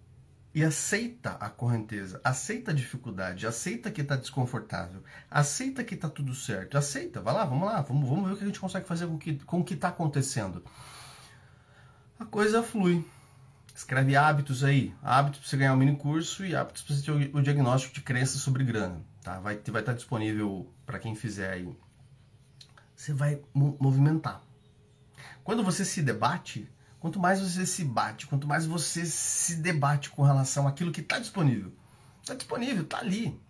e 0.52 0.64
aceita 0.64 1.30
a 1.34 1.48
correnteza, 1.48 2.20
aceita 2.24 2.72
a 2.72 2.74
dificuldade, 2.74 3.46
aceita 3.46 3.92
que 3.92 4.00
está 4.00 4.16
desconfortável, 4.16 5.04
aceita 5.30 5.84
que 5.84 5.94
está 5.94 6.08
tudo 6.08 6.34
certo, 6.34 6.76
aceita, 6.76 7.20
vai 7.20 7.32
lá, 7.32 7.44
vamos 7.44 7.68
lá, 7.68 7.80
vamos, 7.80 8.08
vamos 8.08 8.26
ver 8.26 8.34
o 8.34 8.36
que 8.36 8.42
a 8.42 8.46
gente 8.48 8.58
consegue 8.58 8.88
fazer 8.88 9.06
com 9.46 9.60
o 9.60 9.64
que 9.64 9.74
está 9.74 9.86
acontecendo. 9.86 10.64
A 12.18 12.24
coisa 12.24 12.60
flui. 12.60 13.06
Escreve 13.80 14.14
hábitos 14.14 14.62
aí. 14.62 14.94
Hábitos 15.02 15.40
para 15.40 15.48
você 15.48 15.56
ganhar 15.56 15.72
um 15.72 15.76
mini 15.76 15.96
curso 15.96 16.44
e 16.44 16.54
hábitos 16.54 16.82
para 16.82 16.94
você 16.94 17.02
ter 17.02 17.12
o 17.34 17.42
diagnóstico 17.42 17.94
de 17.94 18.02
crença 18.02 18.36
sobre 18.36 18.62
grana. 18.62 19.00
Tá? 19.22 19.40
Vai, 19.40 19.56
vai 19.56 19.80
estar 19.80 19.94
disponível 19.94 20.70
para 20.84 20.98
quem 20.98 21.14
fizer 21.14 21.50
aí. 21.50 21.74
Você 22.94 23.14
vai 23.14 23.40
movimentar. 23.54 24.42
Quando 25.42 25.64
você 25.64 25.82
se 25.82 26.02
debate, 26.02 26.70
quanto 27.00 27.18
mais 27.18 27.40
você 27.40 27.64
se 27.64 27.82
bate, 27.82 28.26
quanto 28.26 28.46
mais 28.46 28.66
você 28.66 29.06
se 29.06 29.56
debate 29.56 30.10
com 30.10 30.22
relação 30.22 30.68
àquilo 30.68 30.92
que 30.92 31.00
está 31.00 31.18
disponível. 31.18 31.72
Está 32.20 32.34
disponível, 32.34 32.82
está 32.82 32.98
ali. 32.98 33.40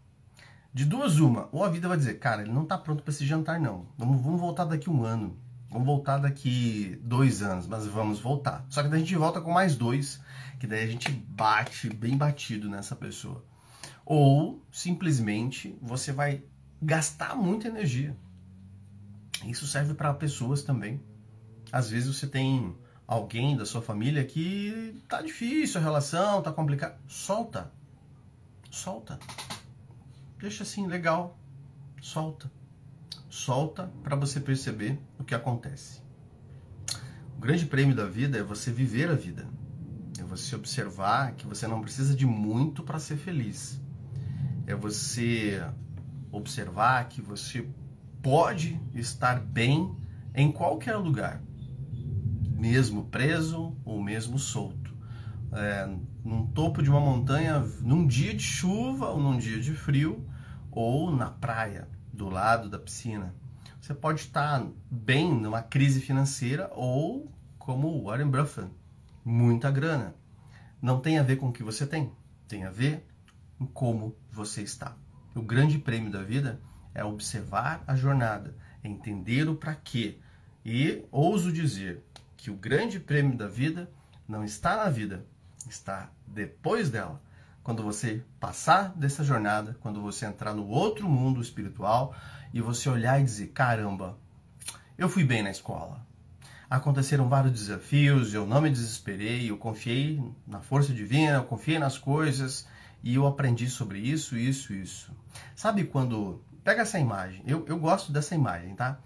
De 0.72 0.84
duas, 0.84 1.18
uma. 1.18 1.48
Ou 1.50 1.64
a 1.64 1.68
vida 1.68 1.88
vai 1.88 1.96
dizer, 1.96 2.20
cara, 2.20 2.42
ele 2.42 2.52
não 2.52 2.62
está 2.62 2.78
pronto 2.78 3.02
para 3.02 3.10
esse 3.10 3.26
jantar, 3.26 3.58
não. 3.58 3.88
Vamos, 3.98 4.22
vamos 4.22 4.40
voltar 4.40 4.64
daqui 4.64 4.88
um 4.88 5.02
ano. 5.02 5.36
Vamos 5.70 5.86
voltar 5.86 6.18
daqui 6.18 7.00
dois 7.04 7.42
anos, 7.42 7.68
mas 7.68 7.86
vamos 7.86 8.18
voltar. 8.18 8.66
Só 8.68 8.82
que 8.82 8.88
daí 8.88 8.98
a 8.98 9.04
gente 9.04 9.14
volta 9.14 9.40
com 9.40 9.52
mais 9.52 9.76
dois, 9.76 10.20
que 10.58 10.66
daí 10.66 10.82
a 10.82 10.86
gente 10.86 11.08
bate 11.12 11.88
bem 11.88 12.16
batido 12.16 12.68
nessa 12.68 12.96
pessoa. 12.96 13.44
Ou 14.04 14.60
simplesmente 14.72 15.78
você 15.80 16.10
vai 16.10 16.42
gastar 16.82 17.36
muita 17.36 17.68
energia. 17.68 18.16
Isso 19.44 19.64
serve 19.64 19.94
para 19.94 20.12
pessoas 20.12 20.64
também. 20.64 21.00
Às 21.70 21.88
vezes 21.88 22.16
você 22.16 22.26
tem 22.26 22.76
alguém 23.06 23.56
da 23.56 23.64
sua 23.64 23.80
família 23.80 24.24
que 24.24 25.00
tá 25.08 25.22
difícil 25.22 25.80
a 25.80 25.84
relação, 25.84 26.42
tá 26.42 26.52
complicado. 26.52 26.98
Solta. 27.06 27.70
Solta. 28.72 29.20
Deixa 30.36 30.64
assim, 30.64 30.88
legal. 30.88 31.38
Solta 32.02 32.50
solta 33.30 33.90
para 34.02 34.16
você 34.16 34.40
perceber 34.40 34.98
o 35.16 35.22
que 35.22 35.34
acontece. 35.34 36.02
O 37.36 37.40
grande 37.40 37.64
prêmio 37.64 37.94
da 37.94 38.04
vida 38.04 38.36
é 38.36 38.42
você 38.42 38.72
viver 38.72 39.08
a 39.08 39.14
vida. 39.14 39.46
É 40.18 40.24
você 40.24 40.54
observar 40.56 41.32
que 41.36 41.46
você 41.46 41.66
não 41.66 41.80
precisa 41.80 42.14
de 42.14 42.26
muito 42.26 42.82
para 42.82 42.98
ser 42.98 43.16
feliz. 43.16 43.80
É 44.66 44.74
você 44.74 45.64
observar 46.30 47.08
que 47.08 47.22
você 47.22 47.66
pode 48.20 48.78
estar 48.92 49.40
bem 49.40 49.96
em 50.34 50.52
qualquer 50.52 50.96
lugar, 50.96 51.42
mesmo 52.52 53.04
preso 53.06 53.76
ou 53.84 54.02
mesmo 54.02 54.38
solto. 54.38 54.94
É, 55.52 55.88
num 56.24 56.46
topo 56.46 56.82
de 56.82 56.90
uma 56.90 57.00
montanha, 57.00 57.60
num 57.80 58.06
dia 58.06 58.34
de 58.34 58.42
chuva 58.42 59.08
ou 59.08 59.20
num 59.20 59.38
dia 59.38 59.60
de 59.60 59.72
frio, 59.72 60.24
ou 60.70 61.10
na 61.10 61.30
praia 61.30 61.88
do 62.12 62.28
lado 62.28 62.68
da 62.68 62.78
piscina. 62.78 63.34
Você 63.80 63.94
pode 63.94 64.20
estar 64.20 64.66
bem 64.90 65.32
numa 65.34 65.62
crise 65.62 66.00
financeira 66.00 66.70
ou 66.74 67.32
como 67.58 68.04
Warren 68.04 68.28
Buffett, 68.28 68.68
muita 69.24 69.70
grana. 69.70 70.14
Não 70.80 71.00
tem 71.00 71.18
a 71.18 71.22
ver 71.22 71.36
com 71.36 71.48
o 71.48 71.52
que 71.52 71.62
você 71.62 71.86
tem, 71.86 72.12
tem 72.46 72.64
a 72.64 72.70
ver 72.70 73.06
com 73.58 73.66
como 73.66 74.16
você 74.30 74.62
está. 74.62 74.96
O 75.34 75.42
grande 75.42 75.78
prêmio 75.78 76.10
da 76.10 76.22
vida 76.22 76.60
é 76.94 77.04
observar 77.04 77.82
a 77.86 77.94
jornada, 77.94 78.54
entender 78.82 79.48
o 79.48 79.54
para 79.54 79.74
quê. 79.74 80.18
E 80.64 81.04
ouso 81.10 81.52
dizer 81.52 82.04
que 82.36 82.50
o 82.50 82.56
grande 82.56 82.98
prêmio 82.98 83.36
da 83.36 83.46
vida 83.46 83.90
não 84.28 84.44
está 84.44 84.76
na 84.76 84.90
vida, 84.90 85.24
está 85.68 86.10
depois 86.26 86.90
dela 86.90 87.22
quando 87.70 87.84
você 87.84 88.20
passar 88.40 88.92
dessa 88.96 89.22
jornada, 89.22 89.76
quando 89.80 90.02
você 90.02 90.26
entrar 90.26 90.52
no 90.52 90.66
outro 90.66 91.08
mundo 91.08 91.40
espiritual 91.40 92.12
e 92.52 92.60
você 92.60 92.88
olhar 92.88 93.20
e 93.20 93.24
dizer: 93.24 93.46
caramba, 93.52 94.18
eu 94.98 95.08
fui 95.08 95.22
bem 95.22 95.40
na 95.40 95.52
escola. 95.52 96.04
Aconteceram 96.68 97.28
vários 97.28 97.52
desafios, 97.52 98.34
eu 98.34 98.44
não 98.44 98.60
me 98.60 98.70
desesperei, 98.70 99.48
eu 99.48 99.56
confiei 99.56 100.20
na 100.44 100.58
força 100.58 100.92
divina, 100.92 101.36
eu 101.36 101.44
confiei 101.44 101.78
nas 101.78 101.96
coisas 101.96 102.66
e 103.04 103.14
eu 103.14 103.24
aprendi 103.24 103.70
sobre 103.70 104.00
isso, 104.00 104.36
isso, 104.36 104.74
isso. 104.74 105.12
Sabe 105.54 105.84
quando. 105.84 106.42
Pega 106.64 106.82
essa 106.82 106.98
imagem, 106.98 107.40
eu, 107.46 107.64
eu 107.68 107.78
gosto 107.78 108.10
dessa 108.10 108.34
imagem, 108.34 108.74
tá? 108.74 108.98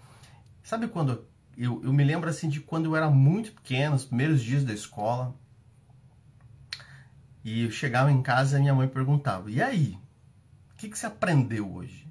Sabe 0.62 0.88
quando. 0.88 1.26
Eu, 1.54 1.82
eu 1.84 1.92
me 1.92 2.02
lembro 2.02 2.30
assim 2.30 2.48
de 2.48 2.60
quando 2.60 2.86
eu 2.86 2.96
era 2.96 3.10
muito 3.10 3.52
pequeno, 3.52 3.94
os 3.94 4.06
primeiros 4.06 4.42
dias 4.42 4.64
da 4.64 4.72
escola, 4.72 5.34
e 7.44 7.64
eu 7.64 7.70
chegava 7.70 8.10
em 8.10 8.22
casa 8.22 8.56
e 8.56 8.62
minha 8.62 8.74
mãe 8.74 8.88
perguntava: 8.88 9.50
E 9.50 9.62
aí? 9.62 9.98
O 10.72 10.76
que, 10.76 10.88
que 10.88 10.98
você 10.98 11.06
aprendeu 11.06 11.72
hoje? 11.72 12.10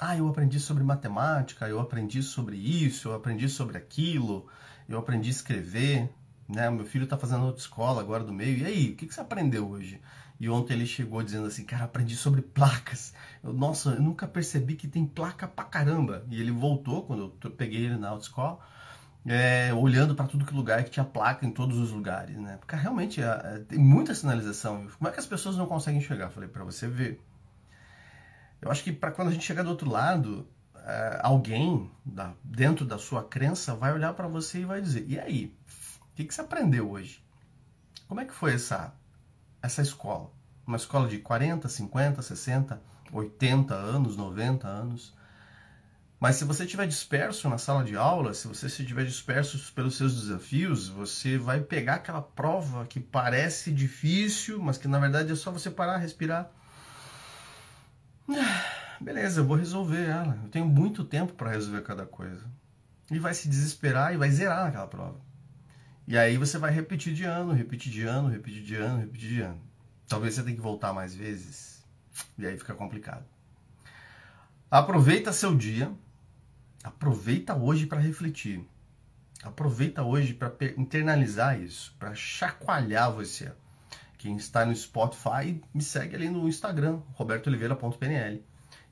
Ah, 0.00 0.16
eu 0.16 0.26
aprendi 0.28 0.58
sobre 0.58 0.82
matemática, 0.82 1.68
eu 1.68 1.78
aprendi 1.78 2.22
sobre 2.22 2.56
isso, 2.56 3.08
eu 3.08 3.14
aprendi 3.14 3.48
sobre 3.48 3.78
aquilo, 3.78 4.46
eu 4.88 4.98
aprendi 4.98 5.28
a 5.28 5.32
escrever. 5.32 6.10
Né? 6.48 6.70
Meu 6.70 6.84
filho 6.84 7.04
está 7.04 7.16
fazendo 7.16 7.44
outra 7.44 7.60
escola 7.60 8.00
agora 8.00 8.24
do 8.24 8.32
meio. 8.32 8.58
E 8.58 8.64
aí, 8.64 8.90
o 8.90 8.96
que, 8.96 9.06
que 9.06 9.14
você 9.14 9.20
aprendeu 9.20 9.68
hoje? 9.68 10.00
E 10.38 10.48
ontem 10.48 10.74
ele 10.74 10.86
chegou 10.86 11.22
dizendo 11.22 11.46
assim, 11.46 11.64
cara, 11.64 11.84
aprendi 11.84 12.14
sobre 12.14 12.42
placas. 12.42 13.14
Eu, 13.42 13.52
Nossa, 13.52 13.90
eu 13.90 14.02
nunca 14.02 14.26
percebi 14.26 14.74
que 14.74 14.86
tem 14.86 15.06
placa 15.06 15.48
pra 15.48 15.64
caramba. 15.64 16.26
E 16.30 16.40
ele 16.40 16.50
voltou 16.50 17.04
quando 17.04 17.34
eu 17.42 17.50
peguei 17.50 17.86
ele 17.86 17.96
na 17.96 18.10
autoescola 18.10 18.60
é, 19.26 19.74
olhando 19.74 20.14
para 20.14 20.26
tudo 20.26 20.44
que 20.44 20.54
lugar 20.54 20.84
que 20.84 20.90
tinha 20.90 21.04
placa 21.04 21.44
em 21.44 21.50
todos 21.50 21.78
os 21.78 21.90
lugares, 21.90 22.36
né? 22.36 22.56
Porque 22.58 22.76
realmente 22.76 23.20
é, 23.20 23.26
é, 23.26 23.58
tem 23.58 23.78
muita 23.78 24.14
sinalização. 24.14 24.86
Como 24.96 25.08
é 25.08 25.12
que 25.12 25.18
as 25.18 25.26
pessoas 25.26 25.56
não 25.56 25.66
conseguem 25.66 26.00
enxergar? 26.00 26.30
Falei 26.30 26.48
para 26.48 26.62
você 26.62 26.86
ver. 26.86 27.20
Eu 28.62 28.70
acho 28.70 28.84
que 28.84 28.92
para 28.92 29.10
quando 29.10 29.28
a 29.28 29.32
gente 29.32 29.44
chegar 29.44 29.64
do 29.64 29.70
outro 29.70 29.90
lado, 29.90 30.48
é, 30.76 31.20
alguém 31.22 31.90
da, 32.04 32.34
dentro 32.44 32.84
da 32.84 32.98
sua 32.98 33.24
crença 33.24 33.74
vai 33.74 33.92
olhar 33.92 34.14
para 34.14 34.28
você 34.28 34.60
e 34.60 34.64
vai 34.64 34.80
dizer: 34.80 35.04
e 35.08 35.18
aí, 35.18 35.56
o 36.00 36.14
que, 36.14 36.24
que 36.24 36.32
você 36.32 36.40
aprendeu 36.40 36.88
hoje? 36.88 37.20
Como 38.06 38.20
é 38.20 38.24
que 38.24 38.32
foi 38.32 38.54
essa 38.54 38.94
essa 39.60 39.82
escola? 39.82 40.30
Uma 40.64 40.76
escola 40.76 41.08
de 41.08 41.18
40, 41.18 41.68
50, 41.68 42.22
60, 42.22 42.80
80 43.12 43.74
anos, 43.74 44.16
90 44.16 44.68
anos? 44.68 45.15
Mas 46.18 46.36
se 46.36 46.44
você 46.44 46.64
estiver 46.64 46.86
disperso 46.86 47.48
na 47.48 47.58
sala 47.58 47.84
de 47.84 47.94
aula, 47.94 48.32
se 48.32 48.48
você 48.48 48.66
estiver 48.66 49.04
disperso 49.04 49.72
pelos 49.74 49.96
seus 49.96 50.18
desafios, 50.22 50.88
você 50.88 51.36
vai 51.36 51.60
pegar 51.60 51.96
aquela 51.96 52.22
prova 52.22 52.86
que 52.86 52.98
parece 52.98 53.70
difícil, 53.70 54.58
mas 54.58 54.78
que 54.78 54.88
na 54.88 54.98
verdade 54.98 55.30
é 55.30 55.36
só 55.36 55.50
você 55.50 55.70
parar, 55.70 55.98
respirar. 55.98 56.50
Ah, 58.28 58.98
beleza, 59.00 59.40
eu 59.40 59.44
vou 59.44 59.56
resolver 59.56 60.04
ela. 60.04 60.38
Eu 60.42 60.48
tenho 60.48 60.64
muito 60.64 61.04
tempo 61.04 61.34
para 61.34 61.50
resolver 61.50 61.82
cada 61.82 62.06
coisa. 62.06 62.44
E 63.10 63.18
vai 63.18 63.34
se 63.34 63.46
desesperar 63.48 64.14
e 64.14 64.16
vai 64.16 64.30
zerar 64.30 64.64
naquela 64.64 64.86
prova. 64.86 65.20
E 66.08 66.16
aí 66.16 66.38
você 66.38 66.56
vai 66.56 66.70
repetir 66.70 67.12
de 67.12 67.24
ano, 67.24 67.52
repetir 67.52 67.92
de 67.92 68.02
ano, 68.04 68.28
repetir 68.28 68.62
de 68.62 68.74
ano, 68.74 69.00
repetir 69.00 69.28
de 69.28 69.40
ano. 69.42 69.60
Talvez 70.08 70.34
você 70.34 70.42
tenha 70.42 70.56
que 70.56 70.62
voltar 70.62 70.92
mais 70.92 71.14
vezes. 71.14 71.84
E 72.38 72.46
aí 72.46 72.56
fica 72.56 72.74
complicado. 72.74 73.24
Aproveita 74.70 75.32
seu 75.32 75.54
dia. 75.54 75.92
Aproveita 76.86 77.54
hoje 77.54 77.86
para 77.86 78.00
refletir. 78.00 78.64
Aproveita 79.42 80.02
hoje 80.02 80.32
para 80.32 80.52
internalizar 80.76 81.60
isso, 81.60 81.94
para 81.98 82.14
chacoalhar 82.14 83.12
você. 83.12 83.52
Quem 84.16 84.36
está 84.36 84.64
no 84.64 84.74
Spotify, 84.74 85.60
me 85.74 85.82
segue 85.82 86.16
ali 86.16 86.28
no 86.28 86.48
Instagram, 86.48 87.00
robertooliveira.pnl. 87.14 88.40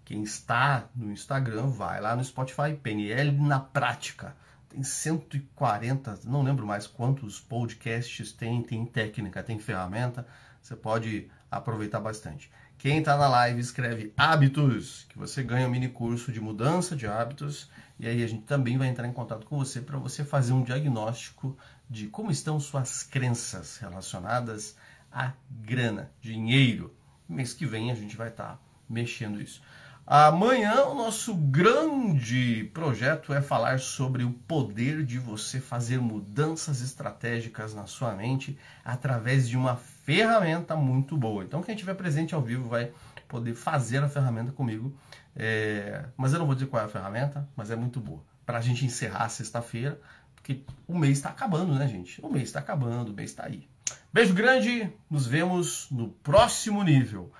Quem 0.05 0.23
está 0.23 0.89
no 0.95 1.13
Instagram, 1.13 1.69
vai 1.69 2.01
lá 2.01 2.15
no 2.15 2.25
Spotify, 2.25 2.75
PNL 2.75 3.33
na 3.33 3.61
prática 3.61 4.37
tem 4.75 4.83
140, 4.83 6.19
não 6.25 6.43
lembro 6.43 6.67
mais 6.67 6.85
quantos 6.85 7.39
podcasts 7.39 8.33
tem, 8.33 8.61
tem 8.61 8.85
técnica, 8.85 9.41
tem 9.41 9.57
ferramenta, 9.57 10.27
você 10.61 10.75
pode 10.75 11.31
aproveitar 11.49 12.01
bastante. 12.01 12.51
Quem 12.85 12.99
está 12.99 13.17
na 13.17 13.27
live 13.29 13.63
escreve 13.63 14.13
hábitos, 14.15 15.07
que 15.09 15.17
você 15.17 15.43
ganha 15.43 15.67
um 15.67 15.71
mini 15.71 15.89
curso 15.89 16.31
de 16.31 16.39
mudança 16.39 16.95
de 16.95 17.07
hábitos, 17.07 17.71
e 17.99 18.07
aí 18.07 18.23
a 18.23 18.27
gente 18.27 18.43
também 18.43 18.77
vai 18.77 18.89
entrar 18.89 19.09
em 19.09 19.13
contato 19.15 19.47
com 19.47 19.57
você 19.57 19.81
para 19.81 19.97
você 19.97 20.23
fazer 20.23 20.53
um 20.53 20.63
diagnóstico 20.63 21.57
de 21.89 22.09
como 22.09 22.31
estão 22.31 22.61
suas 22.61 23.03
crenças 23.03 23.79
relacionadas 23.79 24.77
a 25.11 25.33
grana, 25.49 26.13
dinheiro. 26.21 26.95
Mês 27.27 27.55
que 27.55 27.65
vem 27.65 27.91
a 27.91 27.95
gente 27.95 28.19
vai 28.19 28.29
estar 28.29 28.57
tá 28.57 28.59
mexendo 28.87 29.41
isso. 29.41 29.63
Amanhã 30.07 30.85
o 30.85 30.95
nosso 30.95 31.35
grande 31.35 32.71
projeto 32.75 33.33
é 33.33 33.41
falar 33.41 33.81
sobre 33.81 34.23
o 34.23 34.33
poder 34.33 35.03
de 35.03 35.19
você 35.19 35.59
fazer 35.59 35.99
mudanças 35.99 36.83
estratégicas 36.83 37.75
na 37.75 37.87
sua 37.87 38.13
mente 38.13 38.59
através 38.85 39.49
de 39.49 39.57
uma 39.57 39.77
ferramenta 39.77 40.77
muito 40.77 41.17
boa. 41.17 41.43
Então 41.43 41.63
quem 41.63 41.75
estiver 41.75 41.95
presente 41.95 42.35
ao 42.35 42.43
vivo 42.43 42.69
vai 42.69 42.93
poder 43.27 43.55
fazer 43.55 44.05
a 44.05 44.09
ferramenta 44.09 44.53
comigo. 44.53 44.95
É... 45.35 46.05
Mas 46.19 46.35
eu 46.35 46.39
não 46.39 46.45
vou 46.45 46.55
dizer 46.55 46.67
qual 46.67 46.83
é 46.83 46.85
a 46.85 46.91
ferramenta, 46.91 47.49
mas 47.57 47.71
é 47.71 47.77
muito 47.77 47.99
boa. 47.99 48.23
Para 48.45 48.59
a 48.59 48.61
gente 48.61 48.85
encerrar 48.85 49.31
sexta-feira, 49.31 49.99
porque 50.35 50.65
o 50.87 50.99
mês 50.99 51.17
está 51.17 51.31
acabando, 51.31 51.75
né, 51.75 51.89
gente? 51.89 52.21
O 52.23 52.29
mês 52.29 52.45
está 52.45 52.59
acabando, 52.59 53.11
o 53.11 53.15
mês 53.15 53.31
está 53.31 53.47
aí. 53.47 53.67
Beijo 54.13 54.35
grande, 54.35 54.93
nos 55.09 55.27
vemos 55.27 55.89
no 55.91 56.11
próximo 56.11 56.83
nível. 56.83 57.33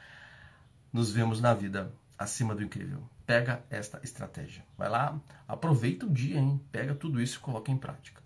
Nos 0.91 1.13
vemos 1.13 1.43
na 1.43 1.53
vida 1.53 1.93
acima 2.25 2.55
do 2.55 2.63
incrível. 2.63 3.03
Pega 3.27 3.65
esta 3.71 4.01
estratégia. 4.03 4.65
Vai 4.77 4.89
lá, 4.89 5.21
aproveita 5.47 6.07
o 6.07 6.11
dia, 6.11 6.39
hein? 6.39 6.61
Pega 6.73 6.95
tudo 6.95 7.21
isso 7.21 7.39
e 7.39 7.41
coloca 7.41 7.71
em 7.71 7.77
prática. 7.77 8.24